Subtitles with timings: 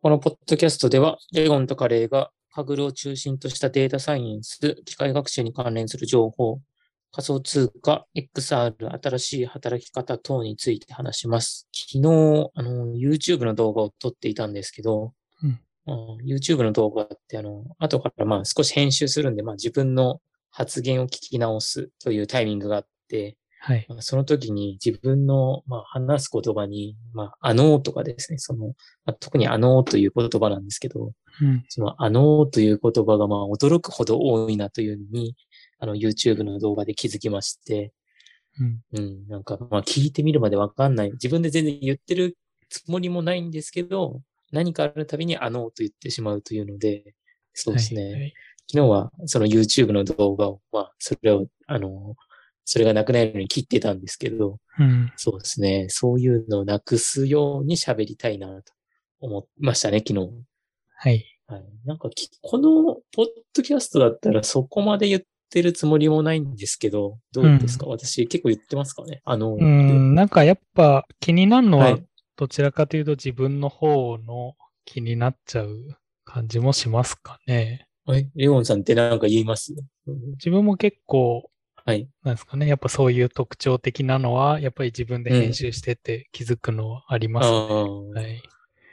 [0.00, 6.60] このポッドキャストでは、レゴンとカレーがカグルを中心としたデータサイエンス、機械学習に関連する情報、
[7.10, 11.68] 仮想通貨、XR、新しい働き方等について話します。
[11.72, 15.60] 昨日、あの、YouTube の動画を撮っていたんですけど、うん、
[16.24, 20.20] YouTube の動画ってあの、後からまあ少し編集するんで、まあ自分の
[20.50, 23.86] 発言を聞き直すというタイミングがあって、はい。
[24.00, 28.68] その時に自分の、まあ、話す言葉に、まあ、あのーとかですね、その、
[29.04, 35.34] まあ、特にあのーという言葉なんですけど、うん、そのあのーという言葉がまあ驚くほど多いなというのに、
[35.78, 37.92] あの YouTube の動画で気づきまして、
[38.60, 41.10] うん、うん、なんかまあ聞いてみるまでわかんない。
[41.12, 42.36] 自分で全然言ってる
[42.68, 44.20] つもりもないんですけど、
[44.52, 47.14] 何かあるたびにあのーと言ってしまうというので、
[47.54, 48.02] そうですね。
[48.02, 48.34] はいはい、
[48.70, 52.14] 昨日はその YouTube の動画を、まあ、それを、あの、
[52.70, 55.86] それがなくなるように切ってたんですけど、うん、そうですね。
[55.88, 58.74] そういうのをなくすように喋りたいなと
[59.20, 60.28] 思いましたね、昨日。
[60.94, 61.24] はい。
[61.46, 61.64] はい。
[61.86, 62.10] なんか、
[62.42, 63.26] このポッ
[63.56, 69.22] ドキャストだったらそこまで言ってるつもりもないんですけど、どうですか、うん、私結構言ってますかね？
[69.24, 71.98] あの、うん、なんかやっぱ気になるのは、
[72.36, 77.86] どちらかというと自分の方の気になっちゃう感じもしますかね。
[78.10, 79.74] え、レオンさんってなんか言います？
[80.34, 81.50] 自分も結構、
[81.88, 82.06] はい。
[82.22, 82.66] なんですかね。
[82.66, 87.56] やっぱそういう特徴的なのは、やっぱり自分で編集してて気づくのはありますね。
[87.56, 88.42] うん、はい。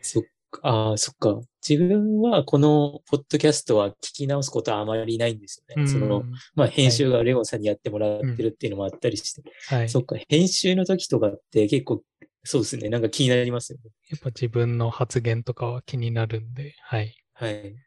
[0.02, 1.42] そっか、ああ、そっか。
[1.68, 5.82] 自分はこのポッドキャストは聞き直すことはあまりないんですよね。
[5.82, 6.24] うん、その、
[6.54, 9.44] まあ編集がレオンさんにやってもらってるっていうのもあったりして。
[9.68, 9.90] はい。
[9.90, 12.02] そっか、編集の時とかって結構、
[12.46, 12.88] そうですね。
[12.88, 13.92] なんか気になりますよね。
[14.10, 17.14] やっぱ自分の発言とかは気になるんで、はい。
[17.34, 17.72] はい。
[17.72, 17.78] うん、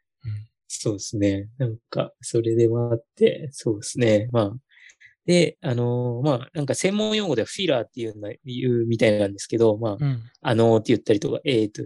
[0.66, 1.48] そうですね。
[1.56, 4.28] なんか、それでもあって、そうですね。
[4.32, 4.52] まあ、
[5.28, 11.82] で、あのー、まあ、なんか専門用語ではフィラーっていうの言うみたいなんですけど、まあ、うん、あのーって言ったりとか、ええー、と。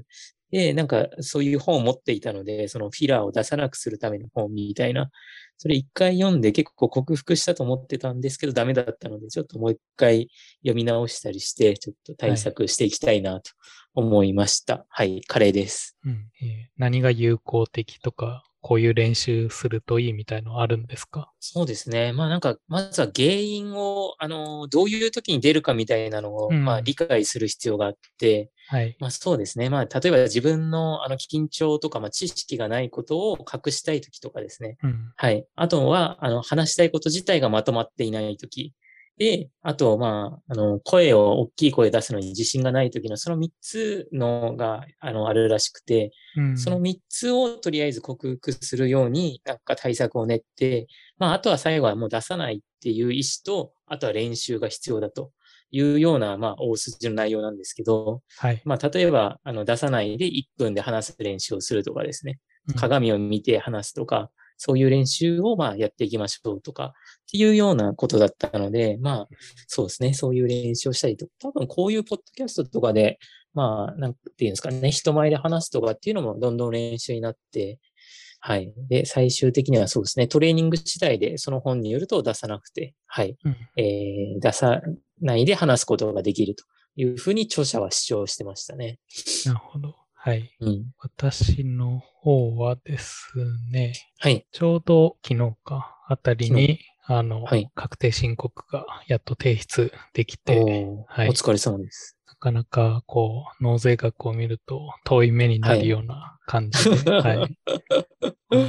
[0.53, 5.11] で、なんかそういう本を持っていたので、そのフィラーを出さなくするための本みたいな、
[5.57, 10.29] それ一回読んで結構克服したと思ってたんですけど、ダメだったので、ちょっともう一回
[10.61, 13.51] 読み直したりして、ちょっと対策していきたいなと
[13.95, 14.85] 思いました。
[14.89, 15.97] はい、はい、カレーです。
[16.05, 21.31] うんえー、何が有効的とか、こういう練習するといいみたいのあるんですか？
[21.41, 22.13] そうですね。
[22.13, 28.97] まあなんか、まずは原因を、あの、どういう時に出るかみたいなのを、うん、まあ理解する必要があって、はい。
[29.01, 29.69] まあそうですね。
[29.69, 34.77] まあ例えば自分のあの緊張とか、まあ知識がないことを隠したい時とかですね。
[34.85, 35.45] うん、はい。
[35.57, 38.73] あとは、あの、話したいこと自体がまとまっていない時。
[39.23, 50.89] で、あと、まあ、あの、声を大きい声出すのに自信がない時のその3つのが、あの、あるらしくて、うん、その3つをとりあえず克服するように、なんか対策を練って、
[51.19, 55.31] まあ、あとは最後はもう出さないっていう意思と、あとは練習が必要だと
[55.71, 58.61] いうような、まあ、大筋の内容なんですけど、はい。
[58.65, 62.41] まあ、例えば、あの、出さないで1分で話す練習をするとかですね、
[62.75, 64.33] 鏡を見て話すとか、
[64.65, 69.29] そういう練習をまあやっていきましょうとか、っていうようなことだったので、まあ、
[69.67, 73.19] そうですね、そういう練習をしたりとか、多分こういうポッドキャストとかで、
[73.55, 77.81] まあ、なんていうんですかね、人前で話すとかっていうのもどんどん練習になって、
[78.39, 78.73] はい。
[78.89, 83.37] で、最終的にはそうですね、トレーニング次第でその本によると出さなくて、はい。
[83.45, 84.81] うん、えー、出さ
[85.21, 88.99] ないで話すことができるというふうに著者は主張してましたね。
[89.47, 90.02] なるほど。
[90.25, 90.57] はい。
[90.61, 93.33] うん、私の方はです
[93.73, 94.47] ね、はい。
[94.53, 100.61] ちょうど昨日かあたりに、あの、はい、確定申告がやっと提出できて、
[101.09, 101.29] はい。
[101.29, 102.17] お疲れ様です。
[102.29, 107.39] なかなか、こう、納税額を見ると遠い目になるような感じで、はい。
[107.39, 107.57] はい、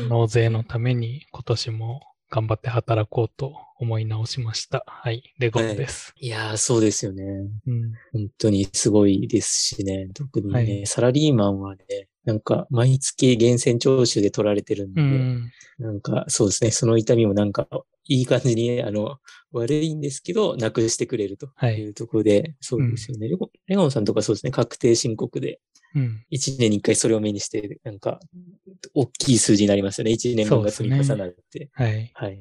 [0.09, 2.02] 納税のために今年も
[2.34, 4.84] 頑張って働こうと思い直しました。
[4.88, 5.22] はい。
[5.38, 6.14] レゴンです。
[6.16, 7.24] はい、いやー、そうですよね。
[7.68, 7.92] うん。
[8.12, 10.08] 本当にすごいですしね。
[10.16, 11.84] 特にね、はい、サラリーマンはね、
[12.26, 17.68] なんか、毎月源泉徴収で取られてるんで、うん、なんか、そうですね、その痛みもなんか、
[18.06, 19.18] いい感じに、あの、
[19.52, 25.60] 悪いんですけど、なくしてくれるというところで、はい、そうですよね、うん、レゴンさんとかそうですね、確定申告で、
[26.30, 28.20] 一年に一回それを目にして、なんか、
[28.94, 30.12] 大きい数字になりますよね。
[30.12, 31.60] 一年分が積み重なって。
[31.60, 31.90] ね、はい。
[31.90, 32.12] はい。
[32.13, 32.40] はい。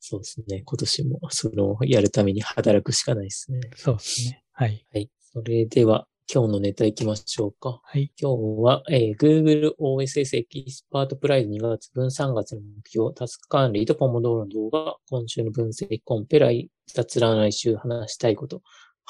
[0.00, 0.62] そうですね。
[0.64, 3.60] 今年もその、やるために働くしかないですね。
[3.76, 4.42] そうですね。
[4.52, 4.86] はい。
[4.92, 5.10] はい。
[5.32, 7.80] それでは、今日のネタ行きましょうか。
[7.82, 8.12] はい。
[8.16, 18.62] 今日は、えー、Google OSS エキスパートプライズ2月分3月の目標、タスク管理とポモドーロの動画、今週の分析コンペ、LT、雑談来週話したいこと、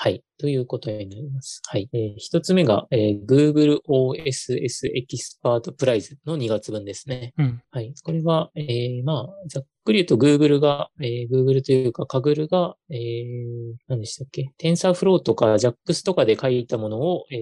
[0.03, 0.25] はい。
[0.39, 1.61] ということになります。
[1.69, 1.91] はい。
[1.93, 7.35] えー、一つ目が、えー、Google OSS エキスパートプライズの2月分ですね。
[7.37, 7.63] うん。
[7.71, 7.93] はい。
[8.03, 17.41] これは、えー、まあ、ざっくり言うと Google が、えー、Google というか、 Kaggle が、えー、何でしたっけ ?TensorFlow とか JAX とかで書いたものを、えー、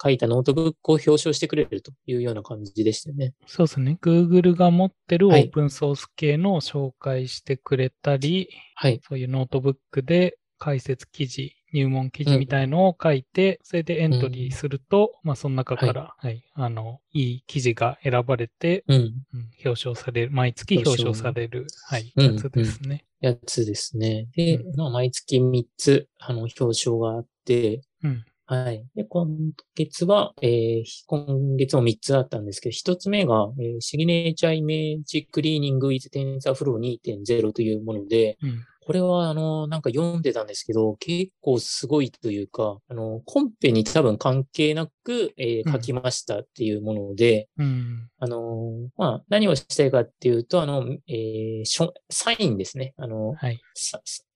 [0.00, 3.34] 書いたノートブックを表彰してくれるというような感じでしたよね。
[3.48, 3.98] そうですね。
[4.00, 19.14] Google が持ってるオープンソース系のを紹介してくれたり、はい、そういうノートブックで解説記事、入門記事みたいのを書いて、うん、それでエントリーすると、うん、まあその中から、はい、はい、あの、いい記事が選ばれて、うん、
[19.64, 23.04] 表彰される、毎月表彰される、はい、やつですね。
[23.20, 24.28] やつですね。
[24.34, 27.82] で、まあ毎月3つ、あの、表彰があって、
[28.50, 28.82] はい。
[28.94, 29.28] で、今
[29.74, 52.94] 月は、えー、今月も3つあったんですけど、1つ目が、えー、シグネチャーイメージクリーニング with TensorFlow 2.0というもので、うんこれは、あの、なんか読んでたんですけど、結構すごいというか、あの、コンペに多分関係なく、えー、書きましたっていうもので、うん、あの、まあ、何をしたいかっていうと、あの、えー、サインですね。
[52.96, 53.60] あの、はい、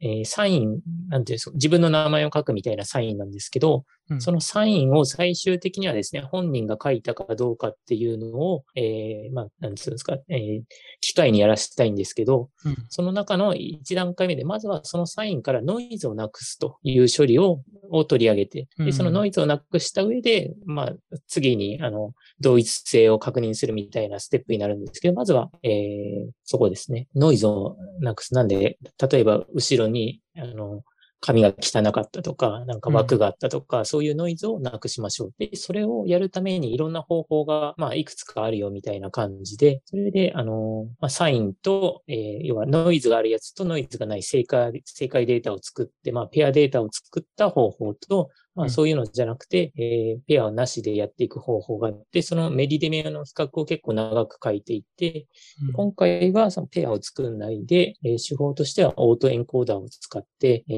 [0.01, 3.85] えー、サイン、なんていうんですか、自分の名前を書くみたいなサインなんですけど、
[4.19, 10.63] そのサインを最終的にはですね、本人が書いたかどうかっていうのを、えー、まあ、なんつうんですか、えー、
[11.01, 20.93] 機械にやらせたいんですけど、うん、その中の一段階目で、まずはそのサインからノイズをなくすという処理をを取り上げて、でそのノイズをなくした上で、まあ、
[21.29, 27.09] 次に、あの、同一性を確認するみたいなステップになるんですけど、まずは、えー、そこですね。
[27.15, 28.35] ノイズをなくす。
[28.35, 28.79] なんで、
[29.11, 30.83] 例えば、後ろに、あの、
[31.23, 35.35] 髪が汚かったとか、なんか枠があったとか、うん、そういうノイズをなくしましょう。
[35.39, 55.27] で、それをやるためにいろんな方法が、まあ、いくつかあるよみたいな感じで、それで、あの、まあ、サインと、えー、要はノイズがあるやつとノイズがない正解、正解データを作って、まあ、ペアデータを作った方法と、まあ、そういうのじゃなくて、えー、ペアなしでやっていく方法があって、そのメリデメアの比較を結構長く書いていて、
[55.67, 60.75] うん、今回はそのペアを作んないで、えー、手法としては autoencoder を使って、え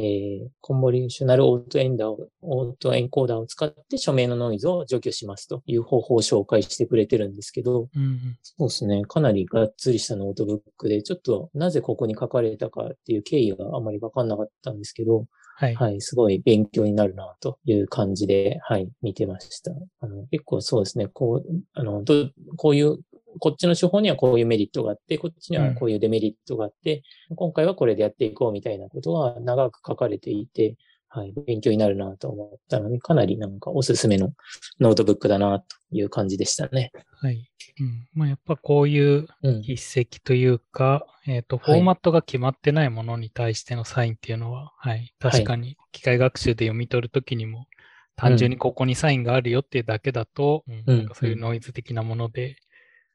[0.46, 9.02] ー、 convolutional autoen ダーを、 autoencoder を使って署名のノイズを除去しますという方法を紹介してくれてるんですけど、うん、そうですね。
[9.04, 15.26] かなりがっつりしたノートブックで、ちょっとなぜここに書かれたかっていう経緯があまりわかんなかったんですけど、
[15.56, 15.74] はい。
[15.74, 16.00] はい。
[16.00, 19.72] すごい勉強になるな、という感じで、はい、見てました。
[20.00, 22.98] あの、結構そうですね、こう、あの、ど、こういう、
[23.40, 30.76] こっちの手法にはこういうメリットがあって、こっちにはこういうデメリットがあって、うん、今回はこれでやっていこうみたいなことは長く書かれていて、
[31.14, 34.32] はい、勉強になるなと思ったので、かなりなんかおすすめの
[34.80, 36.90] ノートブックだなという感じでしたね。
[37.20, 37.48] はい。
[37.80, 38.08] うん。
[38.14, 47.68] まあ、やっぱこういう筆跡というか、うん、えっ、ー、と、フォーマットが決まってないものに対してのサインっていうのは、はい、確かに機械学習で読み取るときにも、
[48.16, 52.56] 単純にここにサインがあるよっていうだけだと、うん、なんかそういうノイズ的なもので、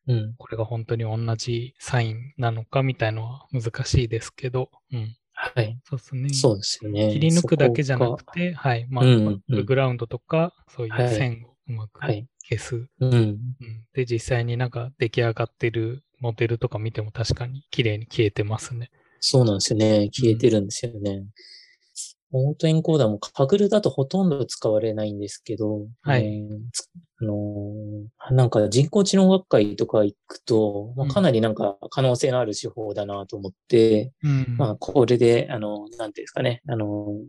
[0.07, 5.15] うん、これが本当に同じサインなのかみたいのは難しいですけど、うん。
[5.41, 5.79] はい。
[5.85, 6.33] そうですね。
[6.33, 7.13] そうですよね。
[7.13, 8.85] 切り抜くだけじゃなくて、はい。
[8.89, 12.75] まあ、うんうん、グラウンドとか、そういう線をうまく消す。
[12.75, 13.39] はい、うん、うん。
[13.93, 18.91] で、実際になんか出来上がってるモデルとか見ても確かに綺麗に消えてますね。
[19.21, 20.09] そうなんですよね。
[20.11, 21.11] 消えてるんですよね。
[21.11, 21.27] うん
[22.31, 26.25] オートエンコーダーもカグルだとほとんど使われないんですけど、はい。
[26.25, 26.59] えー、
[27.21, 37.19] あのー、なんか人工知能学会とか行くと、まあ、かなりなんか可能性のある手法だなと思って、うん、まあ、これで、あの、なんていうんですかね、あの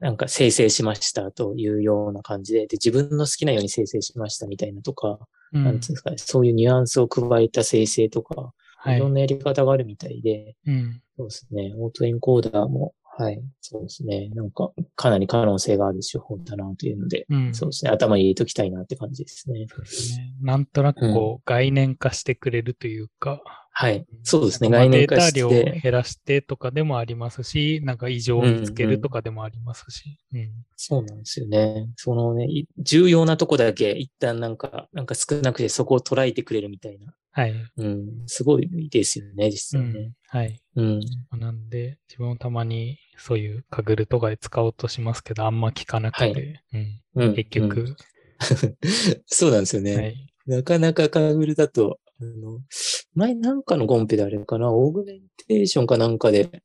[0.00, 5.18] なんか生成しましたというような感じで、で、自分の好きなように生成しましたみたいなとか、
[5.52, 13.42] うん、なんていうんですかね、そういうニュアンスを加えた生成とか、はい、いろんなやり方があるみたいで、うん、そうですね、オートエンコーダーもはい。
[13.60, 14.28] そうですね。
[14.32, 17.90] なんか、かなり可能性がある手法だなというので、うん、そうですね。
[17.90, 19.66] 頭に入れときたいなって感じですね。
[19.68, 20.34] そうですね。
[20.40, 24.06] なんとなくこう、うん、概念化してくれるというか、はい。
[24.22, 24.70] そうですね。
[24.70, 25.40] 概念化して。
[25.40, 30.16] データ量を減らしてとかでもありますし、なんか異常を見つけるとかでもありますし。
[30.32, 31.88] うん、うん、そうなんですよね。
[31.96, 32.46] そのね、
[32.78, 37.14] 重要なとこだけ一旦なんか、なんか少なくてそこを捉えてくれるみたいな。
[37.32, 37.54] はい。
[37.76, 38.08] うん。
[38.26, 40.12] すごいですよね、実際ね。
[40.32, 40.60] うん、はい。
[40.76, 41.00] うん。
[41.38, 47.96] なんで、自分もたまにそういうカグルとかで使おうとしますけど、あんま聞かなくて、はい、うん、結局、うん、
[49.26, 49.96] そうなんですよね。
[49.96, 52.60] はい、なかなか Kaggle だと、あの、
[53.14, 56.62] 前なんかのコンペであれかな、 augmentation かなんかで、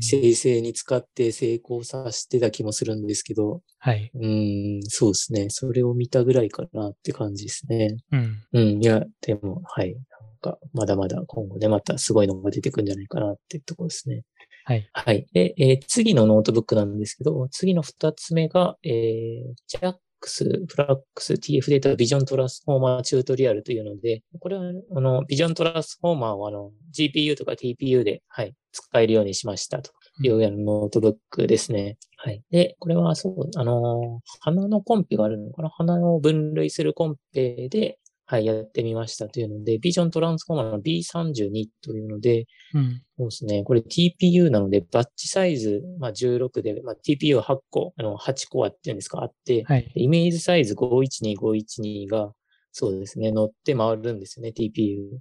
[0.00, 4.10] 生成に使って成功させてた気もするんですけど、はい。
[4.14, 5.46] うん、そうですね。
[5.48, 7.96] それを見たぐらいかなって感じですね。
[8.12, 8.42] うん。
[8.52, 9.96] うん、いや、でも、はい。
[10.40, 14.22] か、まだまだ今後ね、またすごいのが出てくるんじゃないかなっていうところですね。
[14.64, 14.88] はい。
[14.92, 15.26] はい。
[15.32, 24.64] で、えー、次のノートブックなんですけど、次の二つ目が、えー、 JAX、Flax、TF Data Vision Transformer Tutorial というので、これは、
[24.96, 29.92] あの、 Vision Transformer をあの、GPU とか TPU で、はい、使えるようにしましたと
[30.22, 31.96] いうやつのノートブックですね。
[32.16, 32.42] はい。
[32.50, 35.70] で、これはそう、あの、花のコンペがあるのかな？
[35.70, 37.98] 花を分類するコンペで、
[38.30, 52.32] はい、やってみましたというので、 Vision Transformer の B32 というので、うん、そうですね、これ TPU なので、バッチサイズ、まあ、16で、まあ、TPU8 個、あの、8コアっていうんですか、あって、はい、イメージサイズ512、512が、
[52.70, 55.08] そうですね、乗って回るんですよね、TPU。
[55.10, 55.20] うん、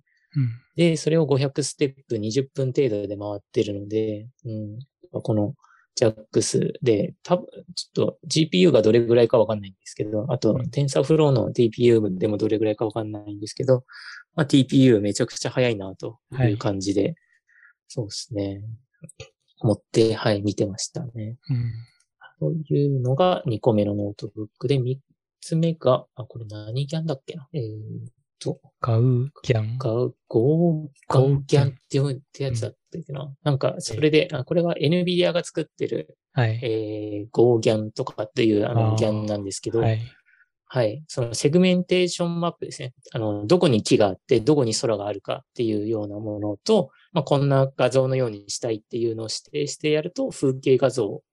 [0.76, 4.80] で、それを500ステップ20分程度で回ってるので、うん、
[5.24, 5.56] この
[6.00, 13.84] JAX で、多分ちょっと GPU がどれぐらいかわかんないんですけど、あと、TensorFlow の TPU でもどれぐらいかわかんないんですけど、
[14.34, 17.16] まあ、TPU めちゃくちゃ速いなという感じで、はい、
[17.90, 18.62] そうですね。
[19.60, 21.36] 思って、はい、見てましたね。
[22.40, 24.96] うん、というのが2個目のノートブックで、3
[25.42, 27.50] つ目が、あ、これ何 GAN だっけな？
[27.52, 27.62] えー、
[28.40, 28.60] と？
[28.82, 29.78] ガウギャン？
[29.78, 33.22] ガウ、ゴー、ガウギャンっていうやつだったっけな。
[33.24, 40.00] うん、なんか、それで、あこれは NVIDIA が作ってる、はい、えー、 GauGAN とかっていうあの GAN なんですけど、はい、
[40.72, 41.04] はい。
[41.08, 42.94] そのセグメンテーションマップですね。
[43.12, 51.24] あの、どこに木があって、どこに空があるかっていうようなものと、まあ、こんな画像のようにしたいっていうのを指定してやると、風景画像を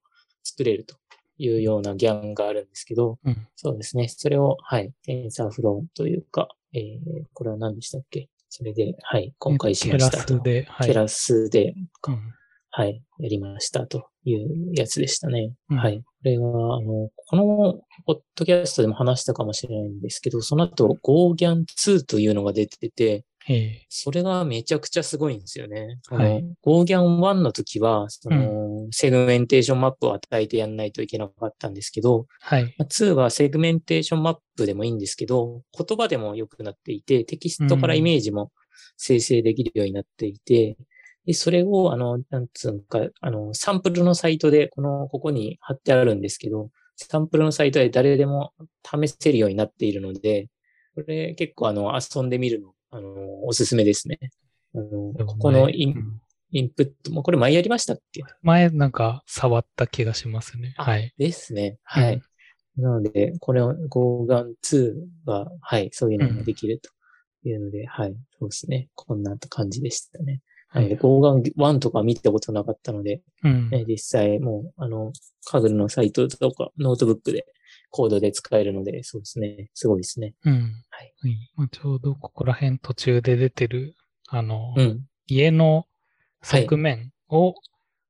[0.43, 0.97] 作れると
[1.37, 4.09] いうようなギャンがあるんですけど、うん、そうですね。
[4.09, 8.29] それを、はい、テンサーフローというか、えー、これは何でしたっけ？
[8.49, 10.39] それで、はい、公開しましたと。
[10.39, 10.87] テラスで、はい。
[10.87, 11.75] テラスで、
[12.09, 12.19] うん、
[12.71, 15.53] はい、やりましたというやつでしたね。
[15.69, 15.99] うん、はい。
[15.99, 17.45] これは、あの、この
[18.07, 23.25] ポッドキャストでも話したかもしれないんですけど、その後、GoGAN2 というのが出てて、
[23.89, 26.01] それがめちゃくちゃすごいんですよね。
[26.09, 38.51] はい、GauGAN1の時は、その、うん、セグメンテーションマップを与えてやんないといけなかったんですけど、はい、2はセグメンテーションマップでもいいんですけど、言葉でも良くなっていて、テキストからイメージも
[38.97, 40.77] 生成できるようになっていて、
[41.25, 48.53] でそれを、あの、なんつうか、あの、サンプルのサイトで、この、ここに貼ってあるんですけど、サンプルのサイトで誰でも
[48.85, 50.49] 試せるようになっているので、
[50.95, 54.19] これ結構あの、遊んでみるのあの、おすすめですね。
[54.75, 58.23] あの、ここのインうん、インプットも、これ前やりましたっけ？
[58.43, 60.75] 前なんか触った気がしますね。
[60.77, 61.13] はい。
[61.19, 61.79] ですね。
[61.83, 62.23] はい。
[62.79, 64.95] うん、なので、これを GauGAN2
[65.27, 66.91] は、はい、そういうのができると
[67.49, 68.89] いうので、うん、はい、そうですね。
[68.95, 70.41] こんな感じでしたね。
[70.69, 70.97] はい。
[70.97, 75.13] GoGan1 とか見たことなかったので、うん、実際もう、あの、
[75.45, 77.47] Kaggle のサイトとかノートブックで
[77.91, 79.71] コードで使えるので、そうですね。
[79.75, 80.35] すごいですね。
[80.45, 80.85] うん。
[80.91, 81.13] はい。
[81.55, 83.95] まあ、ちょうどここら辺途中で出てる、
[84.29, 85.87] あの、うん、家の
[86.43, 87.55] 側面を、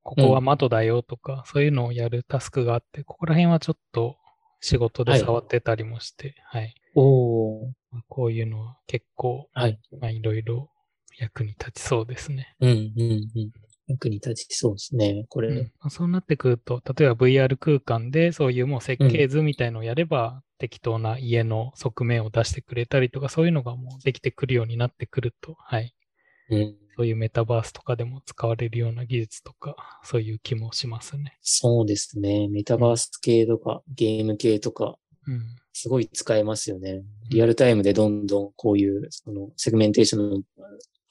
[0.02, 4.16] ここは窓だよとか、はい、そういうのをやるタスクがあって、ここら辺はちょっと
[4.60, 6.62] 仕事で触ってたりもして、はい。
[6.62, 7.72] はい、お
[8.08, 9.78] こういうのは結構、はい。
[10.00, 10.70] まあ、いろいろ
[11.18, 12.54] 役に立ちそうですね。
[12.60, 13.52] うん、うん、うん。
[13.88, 15.48] 役に立ちそうですね、これ。
[15.48, 25.94] うん、そうなってくると、例えば VR 空間でそういうもう設計図みたいのをやれば、うん、適当な家の側面を出してくれたりとか、そういうのがもうできてくるようになってくると、はい。
[26.48, 31.36] うん、そういうメタバースとかでも使われるような技術とか、そういう気もしますね。
[31.42, 32.48] そうですね。
[32.48, 37.02] メタバース系とか、ゲーム系とか、うん、すごい使えますよね。
[37.30, 40.42] リアルタイムでどんどんこういう、その、セグメンテーションの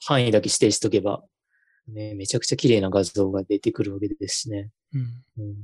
[0.04, 1.22] 範囲だけ指定しとけば、
[1.88, 4.70] ね、めちゃくちゃ綺麗な画像が出てくるわけですしね。
[4.94, 5.00] うん。
[5.38, 5.56] うん、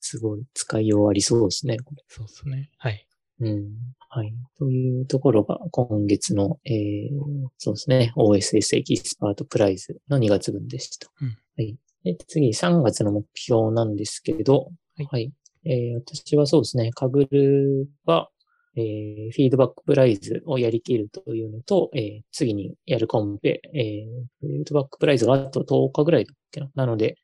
[0.00, 2.04] すごい使いようありそうですね、これ。
[2.08, 2.70] そうですね。
[2.78, 3.06] はい。
[3.40, 3.70] うん。
[4.08, 4.34] はい。
[4.58, 11.08] というところが今月の、えー、そうですね、OSS エキスパートプライズの2月分でした。
[11.20, 11.76] うん、はい。
[12.04, 15.08] で次、3月の目標なんですけれど、はい。
[15.10, 15.32] はい、
[15.64, 18.28] えー、私はそうですね、カグルは、
[18.76, 24.04] えー、フィードバックプライズをやりきるというのと、えー、次にやるコンペ、えー、
[24.40, 26.70] フィードバックプライズがあと10日ぐらいだっけな。
[26.74, 27.16] なので、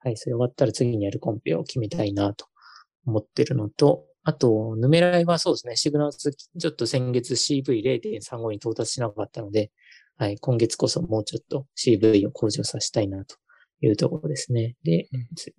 [0.00, 2.46] はい、それ終わったら次にやるコンペを決めたいなと
[3.06, 9.70] 思ってるのと、あと、ヌメライはそうですね、シグナルちょっと先月 CV0.35 に到達しなかったので、
[10.16, 13.36] はい、今月こそもうちょっと CV を向上させたいなと
[13.82, 14.74] いうところですね。
[14.82, 15.08] で、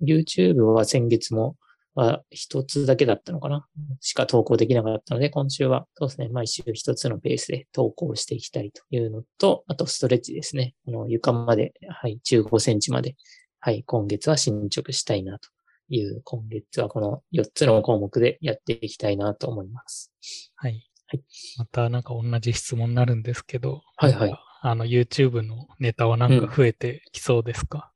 [0.01, 1.55] うん、YouTube は先月も
[1.97, 3.65] は一つだけだったのかな
[4.01, 10.75] しか投稿できなかったので、今週はそうですね、毎週一つのペースで投稿していきたいというのと、あとストレッチですね。
[10.85, 13.15] この床まで、はい、15センチまで、
[13.59, 15.49] はい、今月は進捗したいなと
[15.89, 20.13] いう、今月はこの4つの項目でやっていきたいなと思います。
[20.55, 20.73] はい。
[21.07, 21.23] はい。
[21.57, 24.33] またなんか同じ質問になるんですけど、はいはい。
[24.61, 27.91] あの YouTube のネタはなんか増えてきそうですか、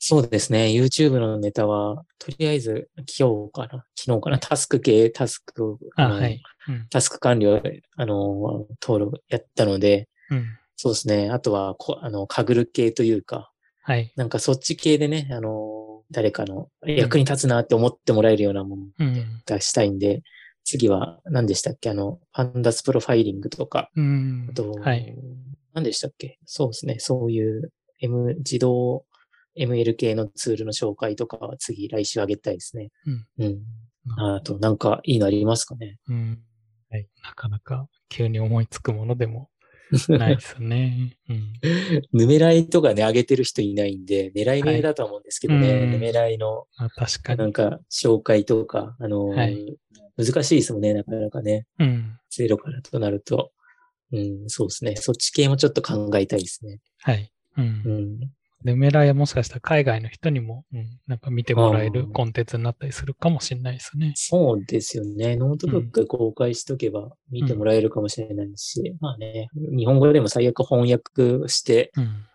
[0.00, 0.66] そうですね。
[0.66, 2.88] YouTube のネタは、とりあえず
[3.18, 6.40] 今日かな、昨日かな、タスク系、タスク、あはい。
[6.68, 7.60] うん、タスク管理を、
[7.96, 11.30] あの、登録やったので、うん、そうですね。
[11.30, 13.50] あとはこ、あの、かぐる系というか、
[13.82, 14.12] はい。
[14.16, 18.82] なんかそっち系でね、あの、誰かの役に立つなって思ってもらえるようなもの
[19.46, 20.22] 出したいんで、うん、
[20.64, 21.90] 次は何でしたっけ？
[21.90, 25.16] あの、 pandas profiling とか、うん、あと、はい、
[25.74, 26.38] 何でしたっけ？
[26.46, 26.96] そうですね。
[26.98, 29.04] そういう M、自動
[29.58, 32.90] ML 系のツールの紹介とかは次、来週あげたいですね。
[33.06, 33.26] うん。
[33.38, 33.62] うん。
[34.16, 35.98] あと、なんかいいのありますかね？
[36.08, 36.42] うん。
[36.90, 37.06] はい。
[37.22, 39.50] なかなか急に思いつくものでも
[40.08, 41.16] ないですね。
[41.28, 41.52] うん。
[42.12, 47.38] Numerai とかね、上げてる人いないんで、狙い目だと思うんですけどね、はい、 Numerai の、あ確かに。
[47.38, 49.78] なんか、紹介とか、あのーはい、
[50.16, 51.66] 難しいですもんね、なかなかね。
[51.78, 52.18] うん。
[52.30, 53.52] ゼロからとなると。
[54.10, 54.96] うん、そうですね。
[54.96, 56.80] そっち系もちょっと考えたいですね。
[56.98, 57.30] はい。
[57.56, 57.82] うん。
[57.84, 58.20] うん、
[58.64, 64.12] で、 Numerai はもしかしたら海外の人にも、うん、なんか見てもらえるコンテンツになったりするかもしれないですね。
[64.16, 65.36] そうですよね。
[65.36, 71.92] ノートブック公開しとけば見てもらえるかもしれないし、うん、まあね、日本語でも最悪翻訳して、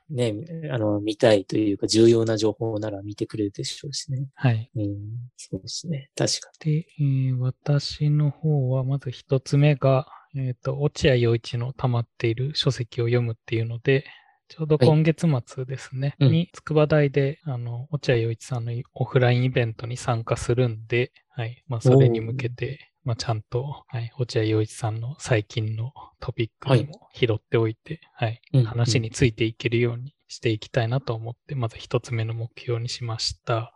[0.10, 4.28] ね、うん、あの、見たいというか重要な情報なら見てくれるでしょうしね。
[4.36, 4.70] はい。
[4.76, 4.96] うん、
[5.36, 6.10] そうですね。
[6.16, 6.72] 確かに。
[6.72, 14.06] で、えー、私の方はまず一つ目が、えっ、ー、と、落合陽一の溜まっている書籍を読むっていうので、
[14.48, 21.64] ちょうど今月末ですね、はい、に、筑波大で、あの、落合陽一さんのオフラインイベントに参加するんで、はい。
[21.68, 33.74] まあ、それに向けて、まあ、ちゃんと、はい、落合陽一さんの最近のトピックにも拾っておいて、はい、はい、話についていけるようにしていきたいなと思って、まず一つ目の目標にしました。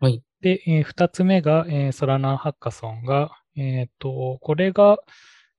[0.00, 0.22] はい。
[0.40, 4.98] で、えー、二つ目が、えー、ソラナーハッカソンが、えっ、ー、と、これが、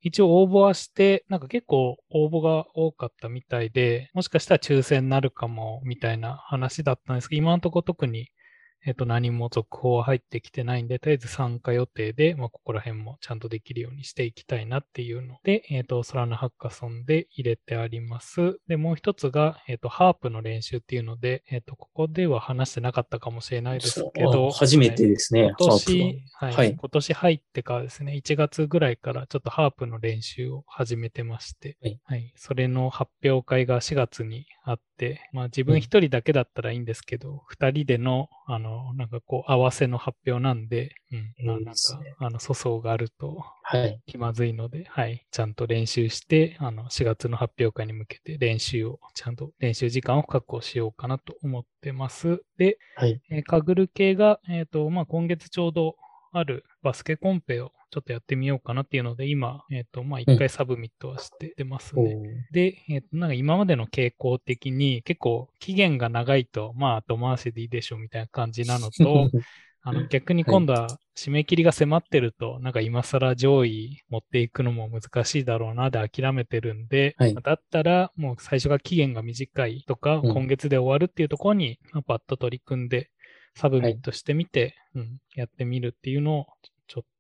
[0.07, 8.29] 一応応募はして、なんか結構応募が多かったみたいで、もしかしたら抽選になるかもみたいな話だったんですけど、今のところ特に
[8.88, 15.39] えっ、と、何も続報は入ってきてないんで、とりあえず参加予定で、まあ、ここら辺もちゃんとできるようにしていきたいなっていうの。
[15.44, 18.62] で、えっ、と、ソラナハッカソンで入れてあります。
[18.70, 41.74] で、もう一つが、えっ、と、ハープの練習っていうので、えっ、と、ここでは話してなかったかもしれないですけど、初めてですね、今年、はい、はい、今年入ってからですね、1月ぐらいからちょっとハープの練習を始めてまして、はい、はい、それの発表会が4月にあって、まあ自分一人だけだったらいいんですけど、二、うん、人での、あの、なんかこう、合わせの発表なんで、うん、まあなんか、
[42.20, 44.01] あの、粗相があると、はい。
[44.05, 45.25] 気まずいので、はい。
[45.31, 52.42] ちゃんと練習して、あの、4月の発表会に向けて練習を、ちゃんと練習時間を確保しようかなと思ってます。
[52.57, 53.22] で、はい。
[53.29, 55.96] えー、 Kaggle 系が、えっ、ー、と、まあ今月ちょうど
[56.31, 62.13] あるバスケコンペをちょっとやってみようかなっていうので、今、えっ、ー、と、まあ、一回サブミットはしてますね。
[62.13, 62.17] う。
[62.17, 69.29] ん、で、えっ、ー、と、なんか今までの傾向的に結構期限が長いと、まあ、後回しでいいでしょうみたいな感じなのと、
[69.83, 83.09] あの逆に今度は締め切りが迫ってると、はい、なんか今更上位持っていくのも難しいだろうなで諦めてるんで、はい、だったらもう最初が期限が短いとか、今月で終わるっていうところにパッと取り組んで、
[83.55, 86.47] サブミットしてみて、はい、うん、やってみるっていうのを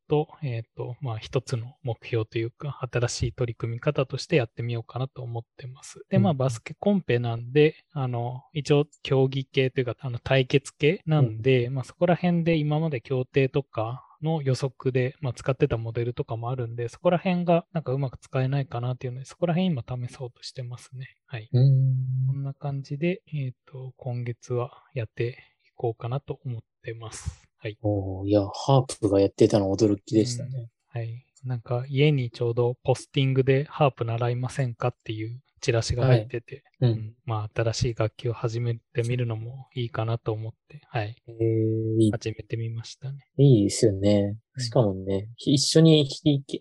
[0.07, 6.05] と、えっ、ー、と、まあ、一つの目標というか、新しい取り組み方としてやってみようかなと思ってます。
[6.09, 21.15] で、まあ、バスケコンペなんで、あの、一応、競技系というか、あの、対決系なんで、うん、まあ、そこら辺で今まで競艇とか、の予測で、まあ、使ってたモデルとかもあるんで、そこら辺がなんかうまく使えないかなっていうので、そこら辺今試そうとしてますね。
[21.25, 21.49] はい。
[21.51, 27.46] こんな感じで、えっ、ー、と、今月はやっていこうかなと思ってます。
[27.59, 27.77] はい。
[27.81, 30.99] おいや、ハープがやってたの驚きでしたね、うん。
[30.99, 31.23] はい。
[31.43, 41.15] なんか家にちょうどポスティングでハープ習いませんかっていうチラシが入ってて、はい、うん、まあ新しい楽器を始めてみるのもいいかなと思って、はい。
[41.27, 43.25] えー、始めてみましたね。
[43.37, 44.37] いいですよね。
[44.57, 46.07] しかもね、うん、一緒に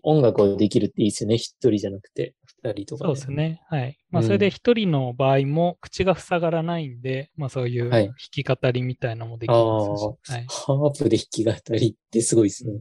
[0.03, 1.35] 音楽をできるっていいですよね。
[1.35, 2.33] 一人じゃなくて。
[2.63, 3.61] 二人とか、ね、そうですね。
[3.69, 3.97] はい。
[4.09, 10.33] まあ、それで一人の場合も口が塞がらないんで、うん、まあ、そういう弾き語りみたいなのもできますし。
[10.33, 12.73] はい、ハープで弾き語りってすごいですね。
[12.73, 12.79] うん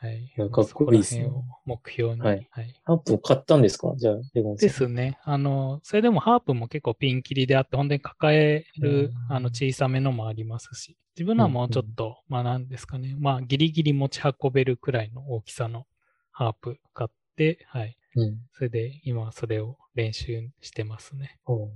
[0.00, 0.16] はい。
[0.16, 1.28] いや、かっこいいですね。
[1.64, 2.20] 目標に。
[2.20, 2.46] はい。
[2.52, 3.94] はい、ハープを買ったんですか？
[3.96, 4.68] じゃあ、レゴンさん。
[4.68, 5.18] ですね。
[5.24, 13.16] あの、それでもハープも結構ピンキリであって、本当に抱える、あの、小さめのもありますし、自分のはもうちょっと、うんうん、まあなんですかね。
[13.18, 15.84] まあ、ギリギリ持ち運べるくらいの大きさの
[16.30, 17.97] ハープ買って、はい。
[18.16, 21.38] うん、それで今それを練習してますね。
[21.46, 21.66] う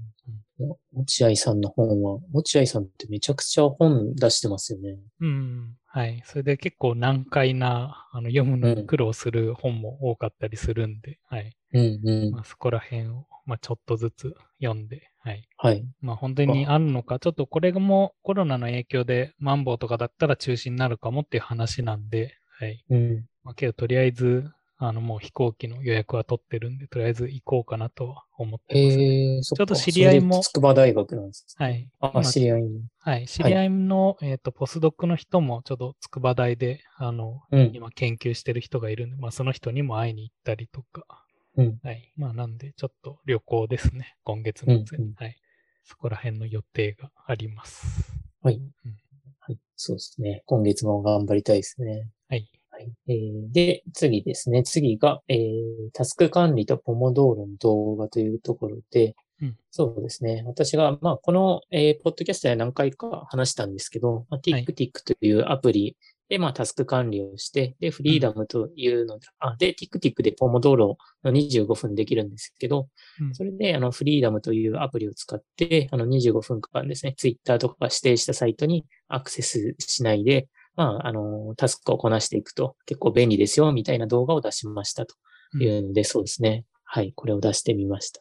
[0.65, 4.99] ん、落合さんの本は、落合さんってめちゃくちゃ本出してますよね。
[5.21, 5.77] うん。
[5.87, 6.23] はい。
[6.25, 11.55] それで結構難解な、あの読むのに苦労する本も多かったりするんで、はい。
[11.75, 12.31] うんうん。
[12.33, 15.49] まあ、そこら辺を、まあ、ちょっとずつ読んで、はい。
[15.57, 15.85] はい。
[16.01, 22.85] まあ本当にあるのか、ちょっとこれもコロナの影響でマンボウとかだったら中止になるかもっていう話なんで、はい。
[22.91, 23.27] うん。
[23.45, 24.51] まあけどとりあえず、
[24.85, 29.37] あの、もう飛行機の予約は取ってるんで、とりあえず行こうかなとは思ってます、ね。
[29.37, 30.41] えー、ちょっと知り合いも。
[30.41, 31.89] 筑波大学なんです、はい。
[32.01, 32.81] あ、知り合いも。
[32.99, 33.29] はい。
[33.29, 41.07] 知り合いの、はい、えっ、ー、と、ポスドックの人も、ちょっと筑波大で、あの、うん、今研究してる人がいるんで、まあ、その人にも会いに行ったりとか。
[41.57, 41.79] うん。
[41.85, 42.13] はい。
[42.17, 44.17] まあ、なんで、ちょっと旅行ですね。
[44.25, 44.81] 今月末に。
[44.81, 45.37] うんうん、はい。
[45.85, 48.11] そこら辺の予定があります。
[48.43, 48.57] はい。
[48.57, 48.97] うん、
[49.39, 49.59] はい。
[49.77, 50.43] そうですね。
[50.47, 52.09] 今月も頑張りたいですね。
[52.29, 52.51] はい。
[52.83, 52.93] はい。
[53.09, 54.63] えー、で、次ですね。
[54.63, 60.45] 次が、えー、タスク管理とポモドーロの動画というところで、うん、そうですね。
[60.47, 65.97] 私が、まあ、この、えー、ポッドキャストで何回か話したんですけど、まあ、TickTick というアプリ
[66.29, 72.89] で、まあ、タスク管理をして、で、フリーダムというので、うん、あ、で、TickTick でポモドーロの25分できるんですけど、
[73.21, 85.15] うん、それで、あの、フリーダムというアプリを使って、あの、25分間ですね、Twitter とか指定したサイトにアクセスしないで、まあ、あの、タスクをこなしていくと結構便利ですよ、みたいな動画を出しましたと
[85.59, 86.65] いうので、うん、そうですね。
[86.85, 88.21] はい、これを出してみました。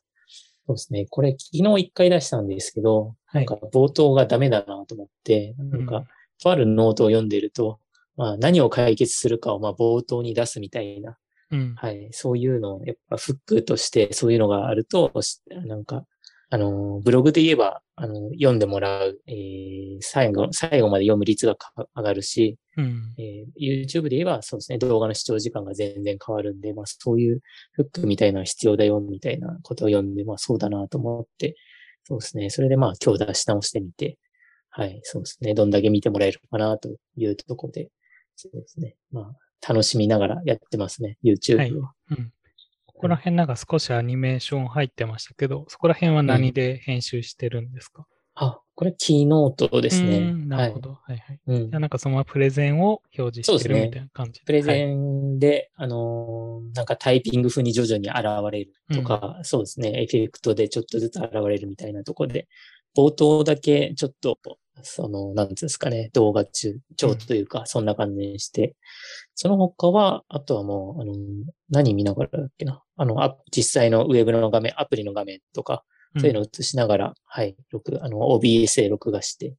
[0.67, 1.05] そうですね。
[1.09, 6.05] これ昨日一回出したんですけど、なんか冒頭がダメだなと思って、なんか、
[6.41, 7.79] とあるノートを読んでると、
[8.15, 11.17] まあ、何を解決するかをまあ冒頭に出すみたいな、
[11.51, 15.11] うん、はい、そういうのを、やっぱフックとしてそういうのがあると、
[15.65, 16.05] なんか、
[16.53, 21.55] あの、ブログで言えば、あの、読んでもらう、えー、最後、最後まで読む率が
[21.95, 27.39] 上がるし、うん、えー、YouTube で言えば、そうですね、動画の視聴時間が全然変わるんで、まあ、そういう
[27.71, 31.55] フックみたいなの必要だよ、みたいなことを読んで、まあ、そうだなと思って、
[32.03, 34.17] そうですね、それでまあ、今日出し直してみて、
[34.71, 37.91] はい、そうですね、どんだけ見てもらえるかな、というところで、
[38.35, 38.97] そうですね。
[39.09, 41.59] まあ、楽しみながらやってますね、YouTube を。
[41.59, 42.33] はい、うん。
[43.01, 48.05] ここら辺なんか少しアニメーション入ってましたけど、そこら辺は何で編集してるんですか、
[48.39, 50.19] うん、あ、これキーノートですね。
[50.31, 50.89] なるほど。
[50.91, 51.39] はい、はい、はい。
[51.47, 62.47] うん、じゃなんかそのままプレゼンを表示してるみたいな感じで、ね、プレゼンで、はい、あのー、なんかタイピング風に徐々に現れるとか、うん、そうですね、エフェクトでちょっとずつ現れるみたいなところで、
[62.95, 64.37] 冒頭だけちょっと
[64.83, 68.73] その、なんですかね、動画中、長というか、そんな感じにして、うん、
[69.35, 71.13] その他は、あとはもう、あの、
[71.69, 72.81] 何見ながらだっけな。
[72.95, 75.83] あの、実際のウェブの画面、アプリの画面とか、
[76.17, 79.55] そういうのを映しながら、うん、はい、録、あの、OBS で録画して、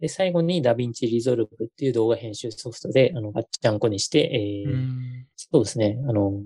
[0.00, 6.42] で、最後に DaVinci Resolve っていう動画編集ソフトで、あの、ガッチャンコにして、えー、うん、そうですね、あの、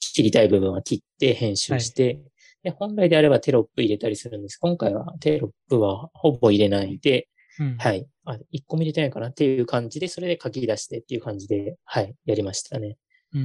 [0.00, 2.22] 切りたい部分は切って編集して、はい。
[2.62, 4.56] で本来であればテロップ入れたりするんです。
[4.56, 8.06] 今回はテロップはほぼ入れないで、うん、はい。
[8.24, 9.28] あ、一個見れてないかな？
[9.28, 12.96] っていう感じで、それで書き出してっていう感じで、はい、やりましたね。
[13.34, 13.42] うん。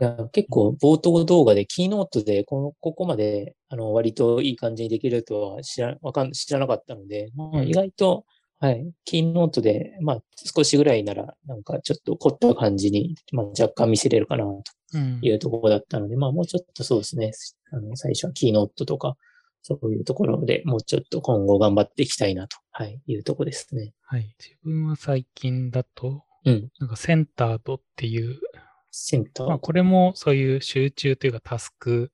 [0.00, 8.24] うん、結構冒頭動画で、キーノートでこの、ここまで、あの、割といい感じにできるとは知ら、わかん、知らなかったので、まあ、意外と、
[8.58, 8.90] はい。
[9.04, 17.32] キーノートで、まあ、少しぐらいなら、なんかちょっと凝った感じに、まあ、若干見せれるかな、というところだったので、うん、まあ、もうちょっとそうですね。
[17.70, 19.16] あの、最初はキーノートとか、
[19.66, 23.94] そういうところでもうちょっと今後頑張っていきたいなと、はい、いうとこですね。
[24.02, 24.32] はい。
[24.38, 26.68] 自分は最近だと、うん。
[26.78, 28.38] なんかセンタードっていう、
[28.92, 32.12] センターまあこれもそういう集中というかタスク